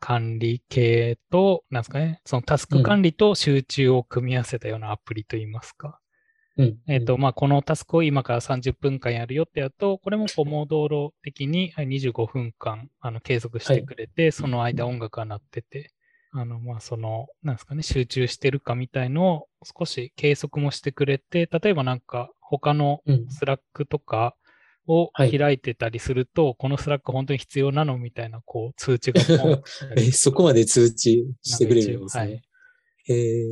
[0.00, 6.00] 管理系と、なんですかね、そのタスク管理と集中を組み合わせたようなアプリといいますか。
[6.56, 15.92] うん、えっ、と、まあ、このタスクを今から30分間やるよってやると、これもポモ道路的に25分間あの継続してくれて、はい、その間音楽が鳴ってて、
[16.32, 24.36] あの、まあ、その、なんですかね、集中してるかみたいのを少し計測もしてくれて、例えばなんか他のSlack とか
[24.86, 29.22] を開いてたりすると、うんはい、この Slack 本当に必要なのみたいな、こう、通知が
[29.96, 32.24] え、そこまで通知してくれるんですね。
[32.24, 32.42] はい。
[33.06, 33.46] へえ。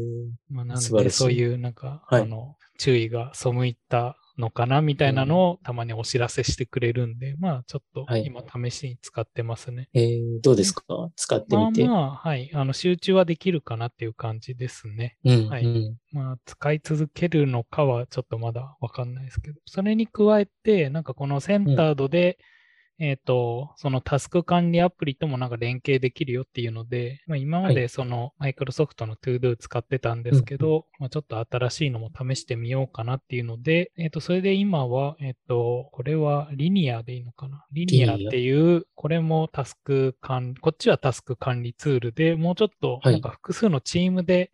[0.51, 9.89] まあ、なんで、そういう、なんか、はい、あの、注意が削いたのかなみたいなのをたまにお知らせしてくれるんで、まあちょっと今試しに使ってますね。
[9.93, 10.85] はい、えー、どうですか？
[11.17, 11.85] 使ってみて。
[11.85, 12.51] まあまあ、はい。
[12.55, 15.17] あの集中はできるかなっていう感じですね。
[15.25, 15.97] うん、はい。
[16.13, 22.58] まあ使い続けるのかはちょっとまだわかんないですけど、それに加えて、なんかこの Centered で、うん
[23.01, 37.65] えっ、ー、と、そのタスク管理アプリともなんか連携できるよっていうので、まあ、今までそのマイクロソフトの ToDo 使ってたんですけど、まあ、ちょっと新しいのも試してみようかなっていうので、えっ、ー、と、それで今は、えっ、ー、と、これはリニアでいいのかな？
[37.73, 44.51] リニアっていう、これもタスク管理、こっちはタスク管理ツールで、もうちょっとなんか複数のチームで、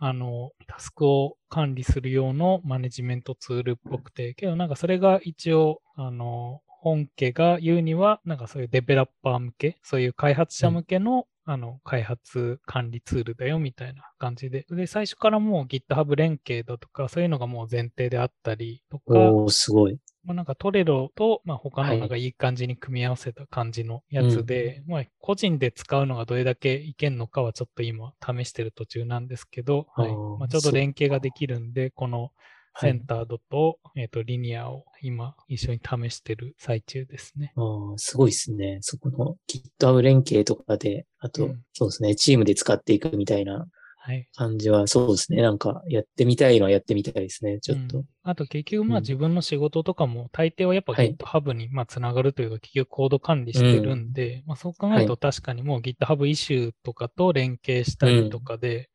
[0.00, 14.64] あの、タスクを管理する用のマネジメントツールっぽくて、けどなんかそれが一応、あの、本家が言うには、なんかそういうデベロッパー向け、そういう開発者向けの、うん、あの、開発管理ツールだよみたいな感じで。
[14.70, 19.18] で、最初からもう GitHub 連携だとか、そういうのがもう前提であったりとか。
[19.32, 19.98] おすごい。
[20.24, 30.14] まあ、なんかトレロと、まあ、他のなんかいい感じに組み合わせた感じのやつで、はいうん、まあ、個人で使うのがどれだけいけんのかはちょっと今試してる途中なんですけど、はい。
[30.38, 32.30] まあ、ちょうど連携ができるんで、この
[32.76, 37.52] センタードと、はい、えっ、ー、と、リニアを今一緒に試してる最中ですね。
[37.56, 38.78] ああ、すごいですね。
[38.82, 39.36] そこの
[39.80, 43.66] GitHub 連携とかで、あと、うん、そうですね、チームで使っていくみたいな
[44.34, 45.42] 感じは、そうですね。
[45.42, 47.98] なんか、やってみたいのはやってみたいですね、ちょっと。
[47.98, 58.88] うん、あと、結局、まあ、自分の仕事とかも、大抵はやっぱ GitHub に、まあ、つながるというか、結局コード管理してるんで、うん、まあ、そう考えると確かにもう GitHub イシューとかと連携したりとかで、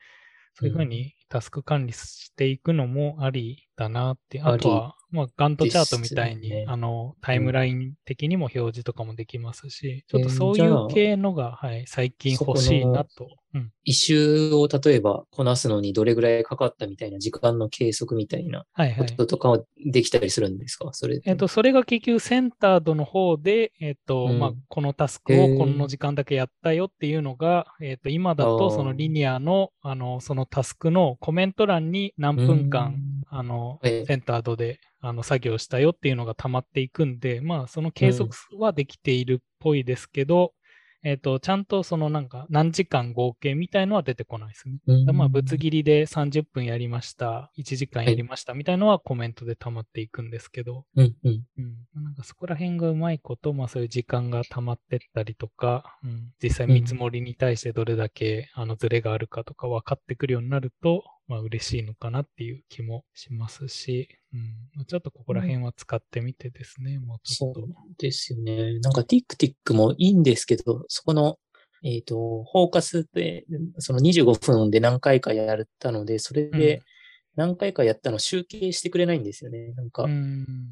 [0.55, 13.27] そういうふうにタスク管理していくのもありだなって、あとは、まあ、ガントチャートみたいに、ね、あの、タイムライン的にも表示とかもできますし、うん、ちょっとそういう系のが、はい、最近欲しいなと。
[13.55, 18.65] うん、一周を例えばこなすのにどれぐらいかかったみたいな時間の計測みたいな
[18.97, 21.21] こととかはできたりするんですか、はいはい、それ。
[21.23, 32.95] えっ、と、それが結局センタードの方で、えっ、と、うん、まあ、このタスクをこの時間だけやったよっていうのが、えっ、と、今だとそのリニアの、あの、そのタスクのコメント欄に何分間、
[33.35, 40.53] あの、センタードであの作業したよっていうのが溜まっていくんで、まあ、その計測はできているっぽいですけど、
[41.03, 44.77] えっ、ー、と、ちゃんとそのなんか何時間合計みたいのは出てこないですね。
[44.87, 67.61] うん、まあ、ぶつ切りで30分やりました、1時間やりましたみたいのはコメントで溜まっていくんですけど、うんうん、うん、なんかそこら辺がうまいこと、まあそういう時間が溜まってったりとか、うん、実際見積もりに対してどれだけあのズレがあるかとか分かってくるようになると、まあ嬉しいのかなっていう気もしますし、うん、ちょっとここら辺は使ってみてですね、うん、もうちょっと。
[67.61, 68.79] そうですよね。
[68.79, 71.37] なんか TickTick もいいんですけど、そこの、
[71.83, 73.45] えっ、ー、と、フォーカスで、
[73.79, 76.81] その25分で何回かやったので、それで、
[77.35, 79.73] 何回かやったの集計してくれないんですよね。
[79.73, 80.05] なんか、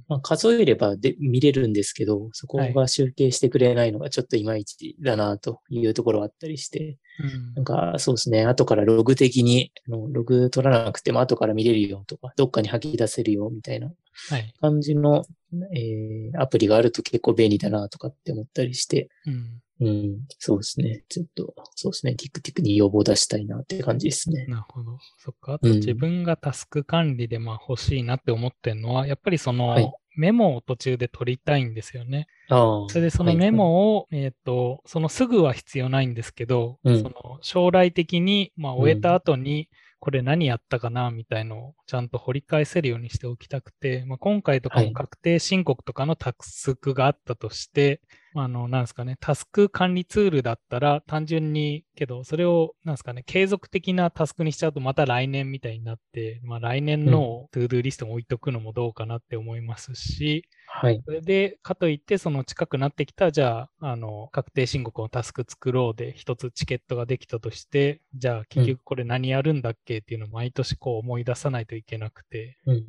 [0.07, 6.97] まあ、数えればで見れるんですけど、そこが集計してくれないのがちょっといまいちだなというところがあったりして、
[7.55, 13.91] なんかそうですね、後からログ的に、ログ取らなくても後から見れるよとか、どっかに吐き出せるよみたいな
[14.59, 15.25] 感じの、は
[15.73, 21.03] い、えー、アプリがあると結構便利だなとかって思ったりして、うんうん、そうですね。
[21.09, 22.15] ちょっと、そうですね。
[22.15, 24.45] TikTok に要望出したいなって感じですね。
[24.45, 24.99] なるほど。
[25.17, 25.53] そっか。
[25.53, 32.27] あと自分がタスク管理でまあ欲しいなって思ってるのは、やっぱりその、メモを途中で取りたいんですよね。
[32.89, 39.67] それでそのメモを、はい、えっ、ー、と、そのすぐは必要ないんですけど、うん、その将来的に、まあ終えた後に、
[39.99, 48.01] これ何やったかなみたいのをちゃんと掘り返せるようにしておきたくて、まあ、今回とかも確定申告とかのタスクがあったとして、
[48.33, 61.01] あの、なんですかね、タスク管理ツールだったら単純に、けど、それを、なんですかね、継続的なタスクにしちゃうとまた来年みたいになって、まあ来年の to-do リストも置いとくのもどうかなって思いますし、はい。
[61.05, 72.83] それで、かといって、その近くなってきた、じゃあ、あの、確定申告のタスク作ろうで、一つチケットができたとして、じゃあ、結局これ何やるんだっけっていうのを毎年こう思い出さないといけなくて、うん、うん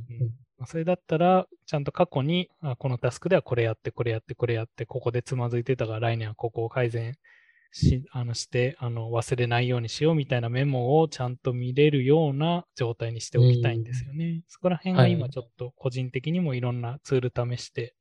[0.66, 7.14] それだったら、ちゃんと過去に、あこのタスクではこれやって、これやって、これやって、ここでつまずいてたから来年はここを改善
[7.72, 14.42] し、あのして、あの、忘れないようにしようみたいなメモをちゃんと見れるような状態にしておきたいんですよね。
[14.48, 17.94] そこら辺が今ちょっと個人的にもいろんなツール試して、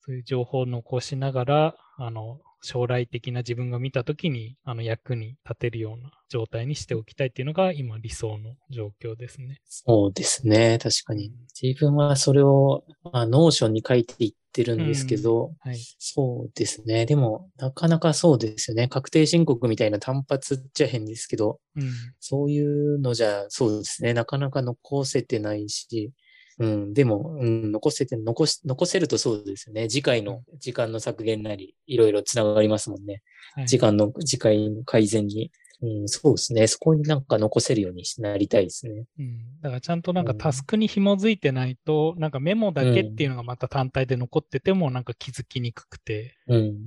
[0.00, 9.60] そういう情報を残しながら、あの、将来的な自分が見たときに、あの、役に立てるような状態にしておきたいっていうのが、今理想の状況ですね。
[9.64, 10.78] そうですね。
[10.80, 11.32] 確かに。
[11.60, 17.04] 自分はそれを、まあ、 Notion に書いていってるんですけど、うんはい、そうですね。
[17.04, 18.86] でも、なかなかそうですよね。
[18.86, 24.14] 確定申告みたいな単発っちゃ変ですけど、うん、そういうのじゃ、そうですね。
[24.14, 26.12] なかなか残せてないし、
[26.58, 29.88] うん、でも、うん、残せて、残し、残せるとそうですよね。
[29.88, 33.22] 次回の時間の削減なり、いろいろつながりますもんね。
[33.54, 35.50] はい、時間の、次回の改善に。
[35.82, 36.66] うん、そうですね。
[36.68, 39.04] そこになんか残せるようになりたいですね。
[39.18, 39.60] うん。
[39.60, 46.78] だからちゃんとなんかタスクに紐づいてないと、うん、なんかメモだけっていうのがまた単体で残っててもなんか気づきにくくて、うん。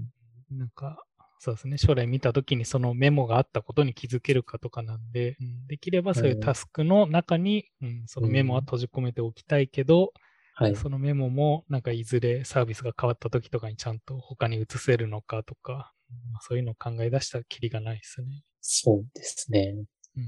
[0.51, 1.04] なんか、
[1.39, 1.77] そうですね。
[1.77, 10.11] 将来見たときにそのメモがあったことに気づけるかとかなんで、うん、できればそういうタスクの中に、うん、そのメモは閉じ込めておきたいけど、
[10.55, 15.91] はい、そのメモもなんかいずれサービスが変わった時とかにちゃんと他に移せるのかとか、
[16.31, 18.43] まあ、そういうのを考え出したらきりがないですね。
[18.61, 19.75] そうですね。
[20.17, 20.23] うん、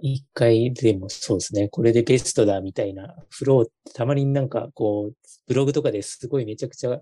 [0.00, 7.00] 一回でもそうですね、これでベストだみたいなフローってたまになんかこう、ブログとかですごいめちゃくちゃ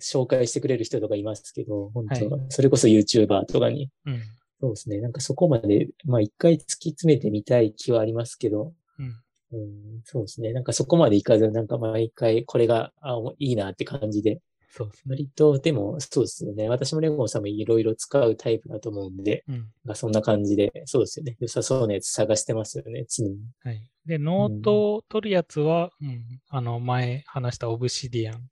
[0.00, 4.22] 紹介してくれる人とかいますけど、うん、本当、はい、それこそ YouTuber とかに、うん、
[4.60, 9.14] そうですね、なんかそこまで、まあ一回突き詰めてみたい気はありますけど、うん、
[9.52, 10.52] うん、そうですね。
[10.52, 14.40] なんかそこまでいかず、なんか毎回これが、あ、いいなって感じで。
[14.70, 15.10] そうですね。
[15.10, 16.68] 割と、でも、そうですよね。
[16.68, 19.52] 私もレゴンさんもいろいろ使うタイプだと思うんで、う
[19.92, 21.36] ん、そんな感じで、そうですよね。
[21.38, 23.38] 良さそうなやつ探してますよね、常に。
[23.60, 23.80] はい。
[24.04, 28.48] で、ノートを取るやつは、うん、うん、あの、前話した Obsidian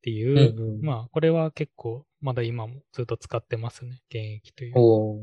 [0.00, 4.00] っていう、うんうん、まあ、これは結構、まだ今もずっと使ってますね。
[4.08, 4.72] 現役という。
[4.76, 5.18] お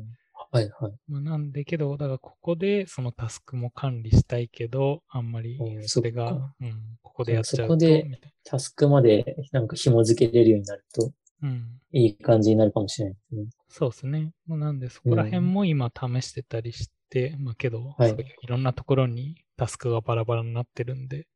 [0.51, 0.93] はいはい。
[1.07, 7.73] まあ、なんでけど、だからここでそのタスクも管理したいけど、あんまりそれが、うん、ここでやっちゃうと。
[7.73, 8.05] そこで
[8.43, 11.11] タスクまでなんか紐付けれるようになると、
[11.41, 13.49] うん、いい感じになるかもしれないですね。
[13.67, 14.31] そうですね。
[14.45, 21.27] まあ、なんでそこら辺も今試してたりして、うん、まあけど、はい、そういういろんなところにタスクがバラバラになってるんで、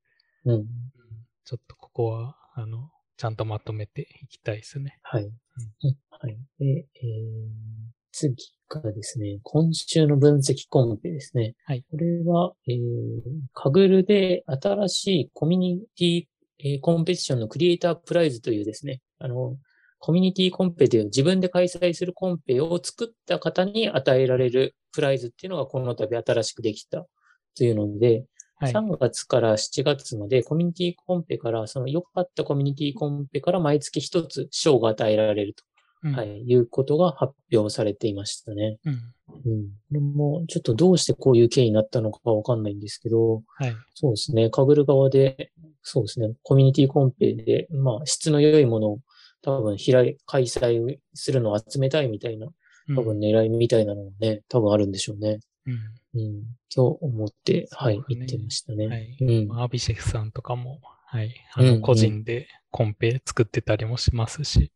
[0.45, 0.65] うん、
[1.43, 2.89] ちょっとここは、あの、
[3.21, 4.97] ちゃんとまとめていきたいですね。
[5.03, 5.25] はい。
[5.25, 5.31] うん、
[6.09, 6.39] はい。
[6.57, 7.51] で、えー、
[8.11, 8.35] 次
[8.67, 11.53] がですね、今週の分析コンペですね。
[11.65, 11.85] はい。
[11.91, 12.79] これは、えー、
[13.53, 16.23] カグルで新しいコミュニティ、
[16.57, 19.55] えー、コンペティションのクリエイタープライズというですね、あの、
[19.99, 27.05] コミュニティコンペという自分で開催するコンペを作った方に与えられるプライズっていうのがこの度新しくできた
[27.55, 28.25] というので、
[28.61, 35.63] はい、3月から7月までコミュニティコンペから、その良かったコミュニティコンペから毎月一つ賞が与えられると。
[36.03, 38.79] はい、いうことが発表されていましたね。
[38.85, 39.71] うん。
[39.93, 40.13] うん。
[40.15, 43.75] も、ちょっとどうしてこういう経緯になったのかわかんないんですけど、はい。
[43.93, 44.49] そうですね。
[44.49, 45.51] かぐる側で、
[45.83, 46.33] そうですね。
[46.41, 48.99] コミュニティコンペで、まあ、質の良いものを
[49.43, 52.47] 多分開、開催するのを集めたいみたいな、
[52.95, 55.39] 多分狙いみたいなのもね、多分あるんでしょうね。
[55.65, 56.21] うん。
[56.21, 56.43] うん。
[56.73, 58.87] と思って、はい、言ってましたね。
[58.87, 59.17] はい。
[59.19, 59.61] うん。
[59.61, 61.35] アビシェフさんとかも、はい。
[61.53, 64.71] あの、個人でコンペ作ってたりもしますし。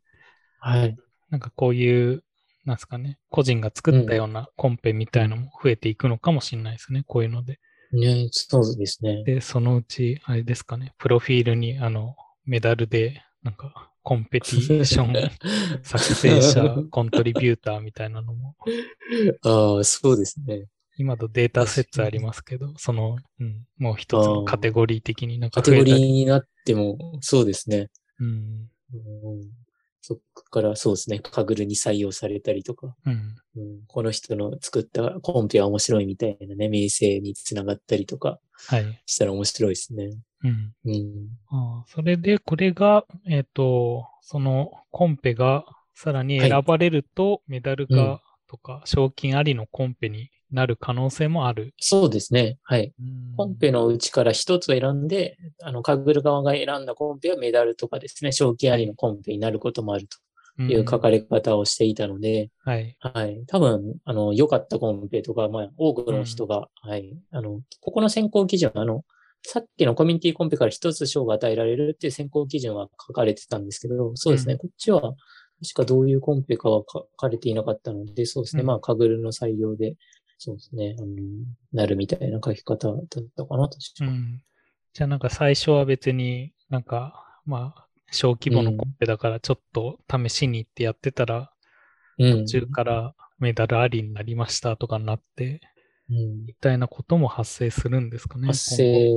[0.59, 0.97] はい。
[1.29, 2.23] なんかこういう、
[2.65, 7.59] なんですかね、個人が作ったようなコンペみたいのも増えていくのかもしれないですね、こういうので。
[7.91, 9.23] ね、そうですね。
[9.23, 15.31] で、そのうち、あれですかね、プロフィールに、あの、メダルで、なんか、コンペティション
[15.83, 18.55] 作成者、コントリビューターみたいなのも。
[19.43, 20.67] ああ、そうですね。
[20.97, 27.89] 今とデータ説ありますけど、その、うん、もう一つのカテゴリー的になんかカテゴリーになっても、そうですね。
[28.19, 28.97] うん、う
[29.37, 29.49] ん
[30.07, 39.01] そこからそうですね、カグルに採用されたりとか、うん、うん、この人の作ったコンペは面白いみたいなね、名声につながったりとか、はい。
[39.07, 40.11] したら面白いですね。
[40.43, 40.73] うん。
[40.85, 41.29] うん。
[41.49, 51.73] あそれで、これが、えっ、ー、と、そのコンペがさらに選ばれると、メダルが、とか、賞金ありのコンペになる可能性もある。
[51.79, 52.57] そうですね。
[52.63, 52.93] はい。
[53.37, 60.07] コンペのうちから一つ選んで、あの、カグル側が選んだコンペはメダルとかですね、賞金ありのコンペになることもある
[60.57, 62.95] という書かれ方をしていたので、はい。
[62.99, 63.43] はい。
[63.47, 67.17] 多分、あの、良かったコンペとか、まあ、多くの人が、うん、はい。
[67.31, 69.03] あの、ここの選考基準、あの、
[69.43, 74.53] さっきのコミュニティコンペから一つ賞が与えられるっていう選考基準は書かれてたんですけど、そうですね。
[74.53, 78.61] うん、こっちは、確かどういうコンペかは書かれていなかったので、そうですね。
[78.61, 79.95] うん、まあ、カグルの採用で、
[80.37, 80.95] そうですね。
[80.99, 81.07] あの、
[81.73, 84.05] なるみたいな書き方だったかな、確か。
[84.05, 84.41] うん。
[84.93, 91.51] じゃあなんか最初は別になんか、まあ、小規模のコンペだからちょっと試しに行ってやってたら、
[92.17, 95.61] うん、途中からメダルありになりましたとかになって、
[96.07, 98.47] みたいなことも発生するんですかね。
[98.47, 99.11] 発生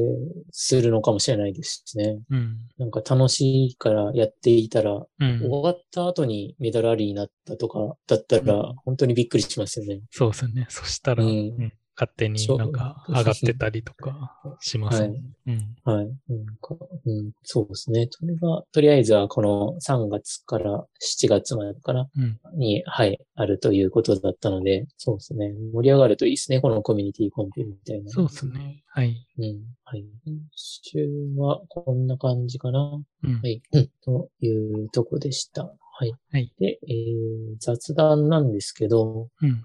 [0.51, 2.19] するのかもしれないですしね。
[2.31, 10.01] うん、なんか楽しいからやっていたら、うん、終わった後にメダルありになったとかだったら、本当にびっくりしますよね。
[10.11, 10.67] そうですね。
[10.71, 15.09] そしたら、うん勝手になんか上がってたりとかしますね。
[15.09, 15.19] はい。
[15.49, 15.93] うん。
[15.97, 16.07] はい。
[16.07, 18.07] なんか、うん、そうですね。
[18.09, 25.53] それが、とりあえずはこの3月から7月までかな、うん、に、はい、あるということだったので、そうですね。
[25.75, 26.61] 盛り上がるといいですね。
[26.61, 28.13] このコミュニティコンペみたいな。
[28.13, 28.85] そうですね。
[28.87, 29.27] はい。
[29.39, 29.63] うん。
[29.83, 30.05] はい。
[30.25, 33.03] 今週はこんな感じかな。
[33.25, 33.61] うん、はい。
[33.73, 33.91] うん。
[34.05, 35.75] というとこでした。
[36.01, 36.15] はい。
[36.31, 36.53] はい。
[36.61, 39.65] で、えー、雑談なんですけど、うん、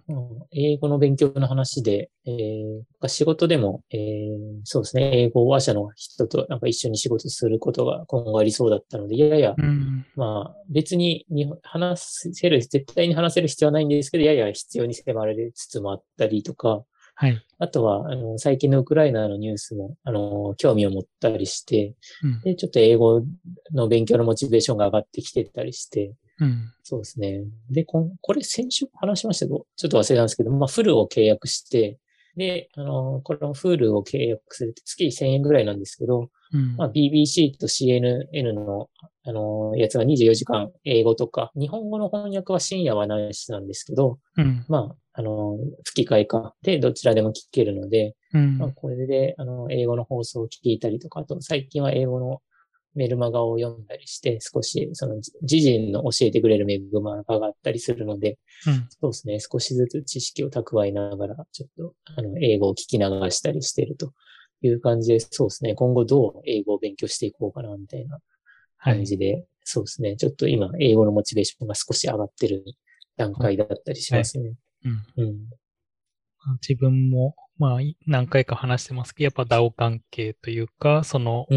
[0.52, 16.84] 英語の勉強の話で、えー、仕事でも、えー、そうですね、英語話者の人となんか一緒に仕事することが今後ありそうだったので、やや、うん、まあ、別にに話せる、絶対に話せる必要はないんですけど、やや必要に迫られつつもあったりとか、
[17.15, 17.39] はい。
[17.60, 21.93] あとは、あの、最近のウクライナのニュースも、あの、興味を持ったりして、
[22.24, 23.22] うん、で、ちょっと英語
[23.72, 27.44] の勉強のモチベーションが上がってきてたりして、うん、そうですね。
[27.69, 32.00] で、ここれ先週話しましたけど、ちょっと忘れたんですけど、まあ、フルを契約して、
[32.36, 38.90] で、あの、このフルを契約するって月1000円ぐらいなんですけど、うん、まあ、BBC と CNN の、
[39.25, 46.56] あの、やつは24時間英語とか、日本語の翻訳は深夜はないしなんですけど、うん、まあ、あの、吹き替えか。
[46.63, 52.42] でどちらでも聞けるので、うん、まあ、これで、あの、英語の放送を聞いたりとか、あと最近は英語の
[52.96, 58.37] メルマガを読んだりして、少し、その、自身の教えてくれるメルマガがあったりするので、
[58.67, 64.13] うん、そうですね、少しずつ知識を蓄えながら、ちょっと、あの、英語を聞き流したりしてると
[64.62, 68.19] いう感じで、そうですね、今後どう英語を勉強していこうかな、みたいな
[68.77, 72.63] 感じで、はい、そうですね、ちょっと今、英語のモチベーションが少し上がってる
[73.17, 74.50] 段階だったりしますね。
[74.50, 74.58] はい、
[75.17, 75.23] うん。
[75.23, 75.37] うん。
[76.62, 81.47] 自分も、まあ、何回か話してますけど、やっぱ DAO 関係というか、その、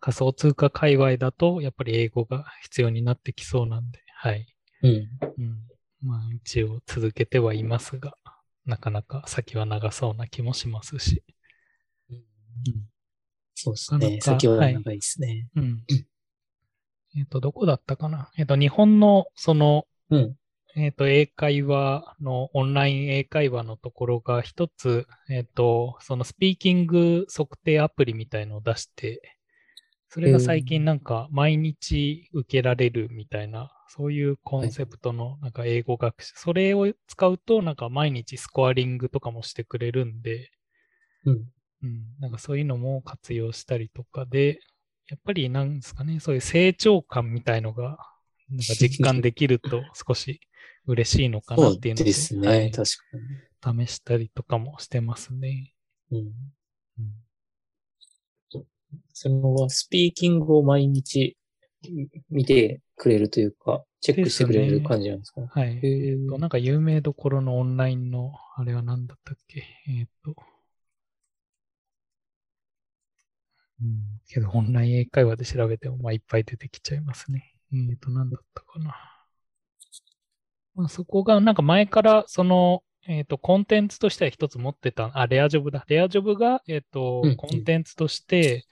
[0.00, 4.46] 仮想通貨界隈だと、やっぱり英語が必要になってきそうなんで、はい。
[4.82, 4.90] うん。
[4.90, 5.58] うん、
[6.02, 8.16] まあ、一応続けてはいますが、
[8.64, 11.22] なかなか先は長そうな気もしますし。
[12.10, 12.16] うん。
[12.16, 12.22] うん、
[13.54, 14.18] そうですね。
[14.20, 15.48] 先は長いですね。
[15.54, 15.84] はい、うん。
[17.18, 18.30] えっ、ー、と、どこだったかな？
[18.36, 20.36] えっ、ー、と、日本の、その、うん、
[20.78, 29.38] えっ、ー、と、英会話の、オンライン英会話のところが一つ、えっ、ー、と、そのスピーキング測定アプリみたいのを出して、
[30.10, 40.50] それが最近なんか毎日受けられるみたいな、そういうコンセプトのなんか英語学習、それを使うとなんか毎日スコアリングとかもしてくれるんで、
[41.24, 41.44] うん。
[41.82, 44.60] うん、なんかそういうのも活用したりとかで、
[45.08, 47.98] やっぱりなんですかね、そういう成長感みたいのが、
[48.50, 50.40] なんか実感できると 少し
[50.86, 52.90] 嬉しいのかなっていうのでですね、はい、確
[53.62, 53.86] かに。
[53.86, 55.72] 試したりとかもしてますね。
[56.12, 56.18] うん。
[56.18, 57.02] う
[58.58, 58.64] ん、
[59.12, 61.36] そのは、スピーキングを毎日
[62.30, 65.80] 見てくれるというか、チェックしてくれる感じなんですか、ね、はい。
[65.82, 69.64] えっ、と、なんか有名どころのオンラインの、あれは何だったっけ？
[69.88, 70.36] えっ、と、
[73.82, 77.54] うん、けど、オンライン英会話で調べても、まあ、いっぱい出てきちゃいますね。
[77.72, 79.15] えっ、ー、と、何だったかな。
[80.76, 85.84] まあ、そこがなんか前からその、えっ、ー、と、コンテンツとしては一つ持ってた、あ、レアジョブだ。
[85.88, 88.66] レアジョブが、えっ、ー、と、うん、コンテンツとして、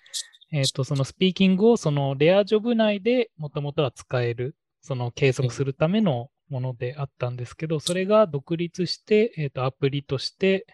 [0.53, 10.67] えっ、と、そのスピーキングをそのレアジョブ内でもともとは使える、その計測するためのものであったんですけど、それが独立して、えっ、と、アプリとして、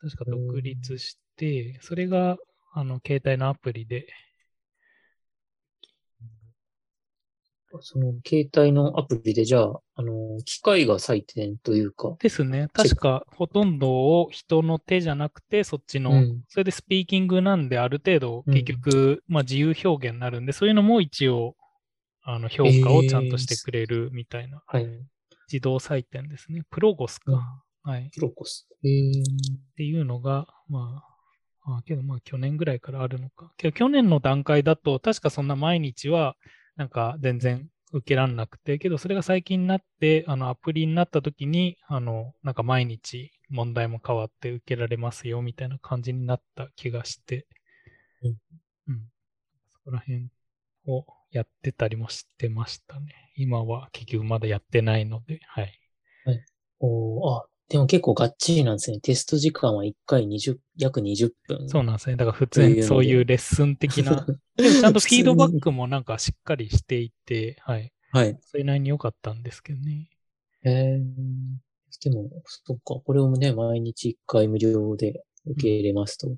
[0.00, 2.38] 確か独立して、それが、
[2.72, 4.06] あの、携帯のアプリで、
[7.80, 12.16] その携帯のアプリでじゃあ、あの、機械が採点というか。
[12.20, 12.68] ですね。
[12.72, 21.54] 確かほとんどを人の手じゃなくて、そっちの、うん、それでスピーキングなんである程度結局、うん、まあ自由表現になるんで、そういうのも一応、
[22.22, 24.62] あの、評価をちゃんとしてくれるみたいな。
[24.74, 25.00] えー、はい。
[25.52, 26.62] 自動採点ですね。
[26.70, 27.32] プロゴスか。
[27.32, 27.36] う
[27.88, 28.10] ん、はい。
[28.14, 28.68] プロゴス。
[28.84, 29.24] えー、っ
[29.76, 31.10] ていうのが、まあ、
[31.76, 33.52] あけどまあ去年ぐらいからあるのか。
[33.56, 36.36] けど去年の段階だと、確かそんな毎日は、
[36.80, 47.46] なんか全然受けらんなくて、けどそれが最近になって、あのアプリになった時に、あの、なんか毎日問題も変わって受けられますよみたいな感じになった気がして、
[48.22, 48.36] うん。
[48.88, 49.00] うん。
[49.74, 50.28] そこら辺
[50.86, 53.30] をやってたりもしてましたね。
[53.36, 55.78] 今は結局まだやってないので、はい。
[56.24, 56.42] はい。
[56.78, 58.98] おあ、でも結構がっちりなんですね。
[58.98, 61.68] テスト時間は1回20、約20分。
[61.68, 62.16] そうなんですね。
[62.16, 64.26] だから普通にそういうレッスン的な。
[64.58, 67.92] でもちゃんとフィードバックもなんかしっかりしていて、はい。
[68.10, 68.36] はい。
[68.42, 70.10] それなりに良かったんですけどね。
[70.64, 72.10] へえー。
[72.10, 72.96] でも、そっか。
[73.04, 76.36] これをね、毎日1回無料で受け入れますと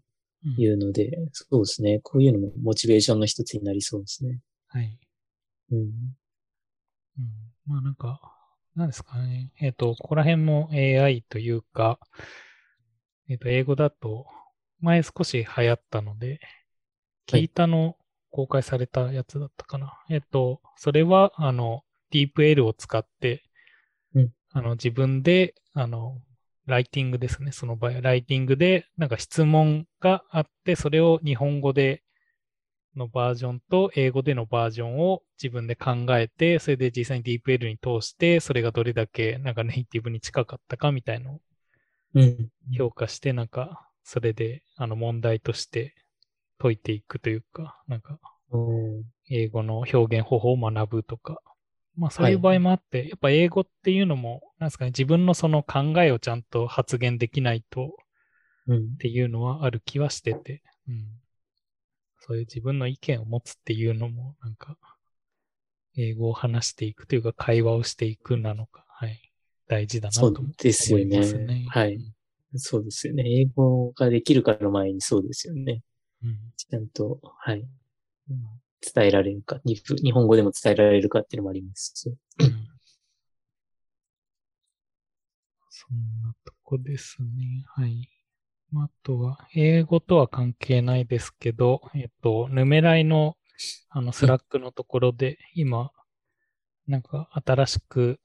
[0.59, 2.01] いうので、うん、そうですね。
[2.03, 4.41] こういうのもモチベーションの一つになりそうですね。
[4.69, 4.99] はい。
[5.71, 5.79] うん。
[5.79, 5.87] うん、
[7.65, 8.21] まあなんか、
[8.75, 9.53] なんですかね。
[9.61, 11.99] えっ、ー、と、ここら辺も AI というか、
[13.29, 14.27] えっ、ー、と、英語だと、
[14.81, 16.41] 前少し流行ったので、
[17.27, 17.97] キータの
[18.31, 19.87] 公開されたやつだったかな。
[19.87, 23.43] はい、えっ、ー、と、それは、あの、DeepL を使って、
[24.15, 26.21] うん、あの、自分で、あの、
[26.67, 27.53] ライティングですね。
[27.53, 32.03] その場合、ライティングで、なんか質問があって、それを日本語で
[32.97, 41.41] のバージョンと英語でのバージョンを自分で考えて、それで実際に DeepL に通して、それがどれだけなんかネイティブに近かったかみたいのを
[42.77, 45.95] 評価して、なんかそれであの問題として
[46.59, 48.19] 解いていくというか、なんか
[49.31, 51.41] 英語の表現方法を学ぶとか、
[51.97, 57.97] まあそういう場合もあって、はい、やっぱ英語っていうのも、なんですかね、自分のその考えをちゃんと発言できないと、
[58.71, 61.07] っていうのはある気はしてて、うん
[62.25, 64.79] そういう自分の意見を持つっていうのも、なんか、
[65.97, 69.33] 英語を話していくというか、会話をしていくなのか、はい。
[69.67, 70.73] 大事だなと思いますね。
[70.73, 71.67] そうですよね。
[71.69, 72.15] はい。
[72.55, 73.25] そうですよね。
[73.27, 75.83] 英語ができるかの前にそうですよね。
[76.23, 77.67] うん、ちゃんと、はい。
[78.95, 82.09] 伝えられるか日、日本語でも伝えられるかっていうのもありますし。
[82.09, 82.17] うん、
[85.71, 87.65] そんなとこですね。
[87.67, 88.09] はい。
[88.75, 93.37] あとは、英語とは関係ないですけど、えっと、 Numerai の、
[93.91, 95.91] あの、 Slack のところで、今、
[96.87, 98.19] なんか新しく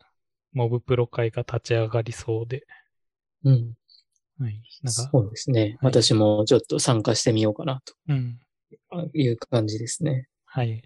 [0.54, 2.66] モブプロ会が立ち上がりそうで。
[3.44, 3.74] うん。
[4.40, 4.62] はい。
[4.84, 5.10] なんか。
[5.12, 5.62] そうですね。
[5.62, 7.94] はい、私もちょっと参加してみようかなと。
[8.08, 8.40] うん。
[9.14, 10.28] いう感じですね。
[10.46, 10.82] はい。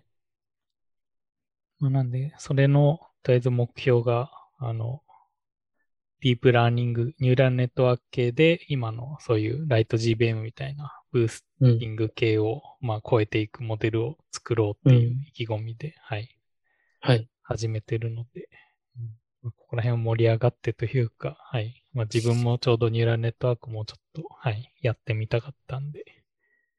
[1.79, 5.01] まあ、なんで、それの、とりあえず目標が、あの、
[6.21, 16.37] ディープラーニング、ニューラルネットワーク系で、今のそういうライト GBM みたいなブースティング系を、うん、まあ超えていくモデルを作ろうっていう意気込みで、うん、はい。
[16.99, 17.27] はい。
[17.41, 18.49] 始めてるので、
[19.43, 21.83] うん、ここら辺を盛り上がってというか、はい。
[21.93, 26.05] まあ自分もちょうどニューラルネットワークもちょっと、はい、やってみたかったんで、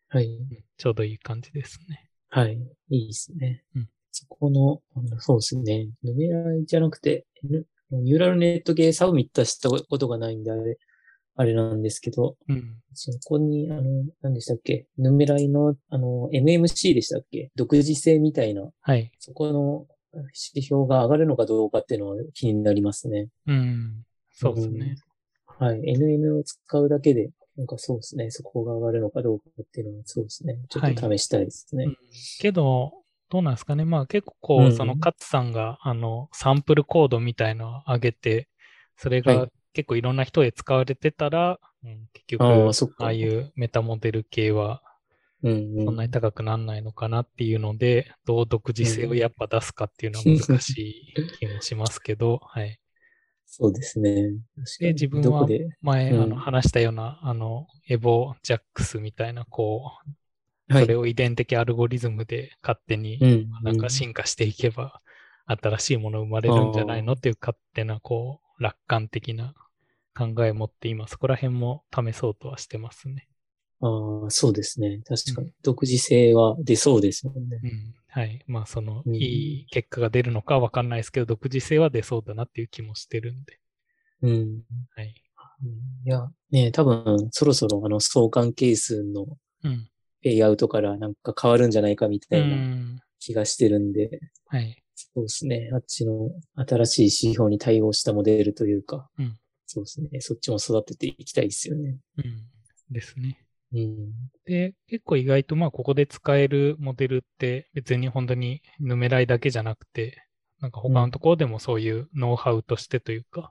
[0.09, 0.39] はい。
[0.77, 2.11] ちょうどいい感じですね。
[2.29, 2.59] はい。
[2.91, 3.65] いいですね。
[3.75, 3.89] うん。
[4.13, 4.83] そこの、
[5.19, 5.89] そうですね。
[6.03, 7.27] Numeraiじゃなくて、
[7.97, 10.79] ニューラルネット系サブミットしたことがないんで、あれ、
[11.35, 14.87] あれなんですけど、うん、そこに、あの、何でしたっけ？
[14.99, 17.51] Numeraiの、あの、MMC でしたっけ？
[17.57, 19.11] 独自性みたいな、はい。
[19.19, 23.29] そこの指標が上がるのかどうかっていうのは気になりますね。
[23.47, 24.05] うん。
[24.35, 24.97] そうですね。
[25.61, 25.81] うん、はい。
[25.81, 28.31] NM を使うだけで、なんかそうですね。
[28.31, 30.59] そこが上がるのかどうかっていうのはそうですね。
[30.69, 31.87] ちょっと試したいですね。
[31.87, 31.99] はいうん、
[32.41, 32.93] けど、
[33.33, 33.85] どうなんですかね。
[33.87, 38.49] まあ結構こう、そのカツさんが、あの、サンプルコードみたいのを上げて、
[38.97, 44.83] それが結構いろんな人で使われてたら、うん、結局、ああいうメタモデル系は、
[45.85, 52.79] そんなに高くならないのかなっていうので、どう独自性をやっぱ出すかっていうのは難しい気もしますけど、 はい。
[53.47, 54.35] そうですね。
[54.79, 55.53] で、自分は
[55.83, 60.11] 前、あの話したような、あの、エボジャックスみたいな、こう、
[60.71, 63.19] それを遺伝的アルゴリズムで勝手に
[63.63, 65.01] なんか進化していけば、
[65.47, 69.55] 新しいもの生まれるんじゃないのっていう勝手な、こう、楽観的な
[70.17, 73.29] 考えを持って今、そこら辺も試そうとはしてますね。
[73.81, 75.01] ああ、そうですね。
[75.05, 75.53] 確かに。
[75.63, 77.61] 独自性は出そうですもんね。
[77.63, 77.95] うん。
[78.09, 78.45] はい。
[78.47, 83.59] まあ、その、いい結果が出るのかわかんないですけど、独自性は出そうだなっていう気もしてるんで。
[84.23, 84.63] うん。
[84.95, 85.15] はい。
[86.05, 89.27] いや、ね多分、そろそろあの相関係数の
[90.23, 92.57] レイアウトからなんか変わるんじゃないかみたいな
[93.19, 94.83] 気がしてるんで、はい。
[94.95, 95.71] そうですね。
[95.73, 100.21] あっちの新しい指標に対応したモデルというか、うん、そうですね。
[100.21, 101.97] そっちも育てていきたいですよね。
[102.19, 102.47] うん。
[102.91, 103.39] ですね。
[103.75, 104.13] うん、
[104.45, 110.23] で、結構意外とまあここで使えるモデルって別に本当にヌメライだけじゃなくて、
[110.61, 113.47] なんか他のところでもそういうノウハウとしてというか、うん、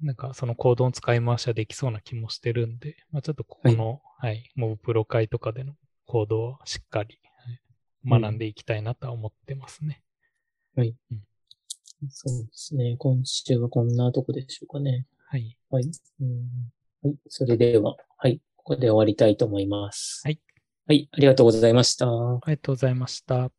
[0.00, 5.74] なんかそのコードの使い回しはできそうな気もしてるんで、まあちょっとここの、はい、はい、モブプロ会とかでの
[6.06, 7.18] コードをしっかり、
[8.06, 10.02] 学んでいきたいなとは思ってますね。
[10.76, 10.94] はい。
[11.10, 11.18] うん、
[12.10, 12.96] そうですね。
[12.98, 15.06] 今週はこんなとこでしょうかね。
[15.26, 15.56] はい。
[15.70, 15.84] はい。
[16.20, 16.48] うん、
[17.02, 17.16] はい。
[17.28, 18.40] それでは、はい。
[18.56, 20.22] ここで終わりたいと思います。
[20.24, 20.40] はい。
[20.86, 21.08] はい。
[21.12, 22.06] ありがとうございました。
[22.08, 23.50] ありがとうございました。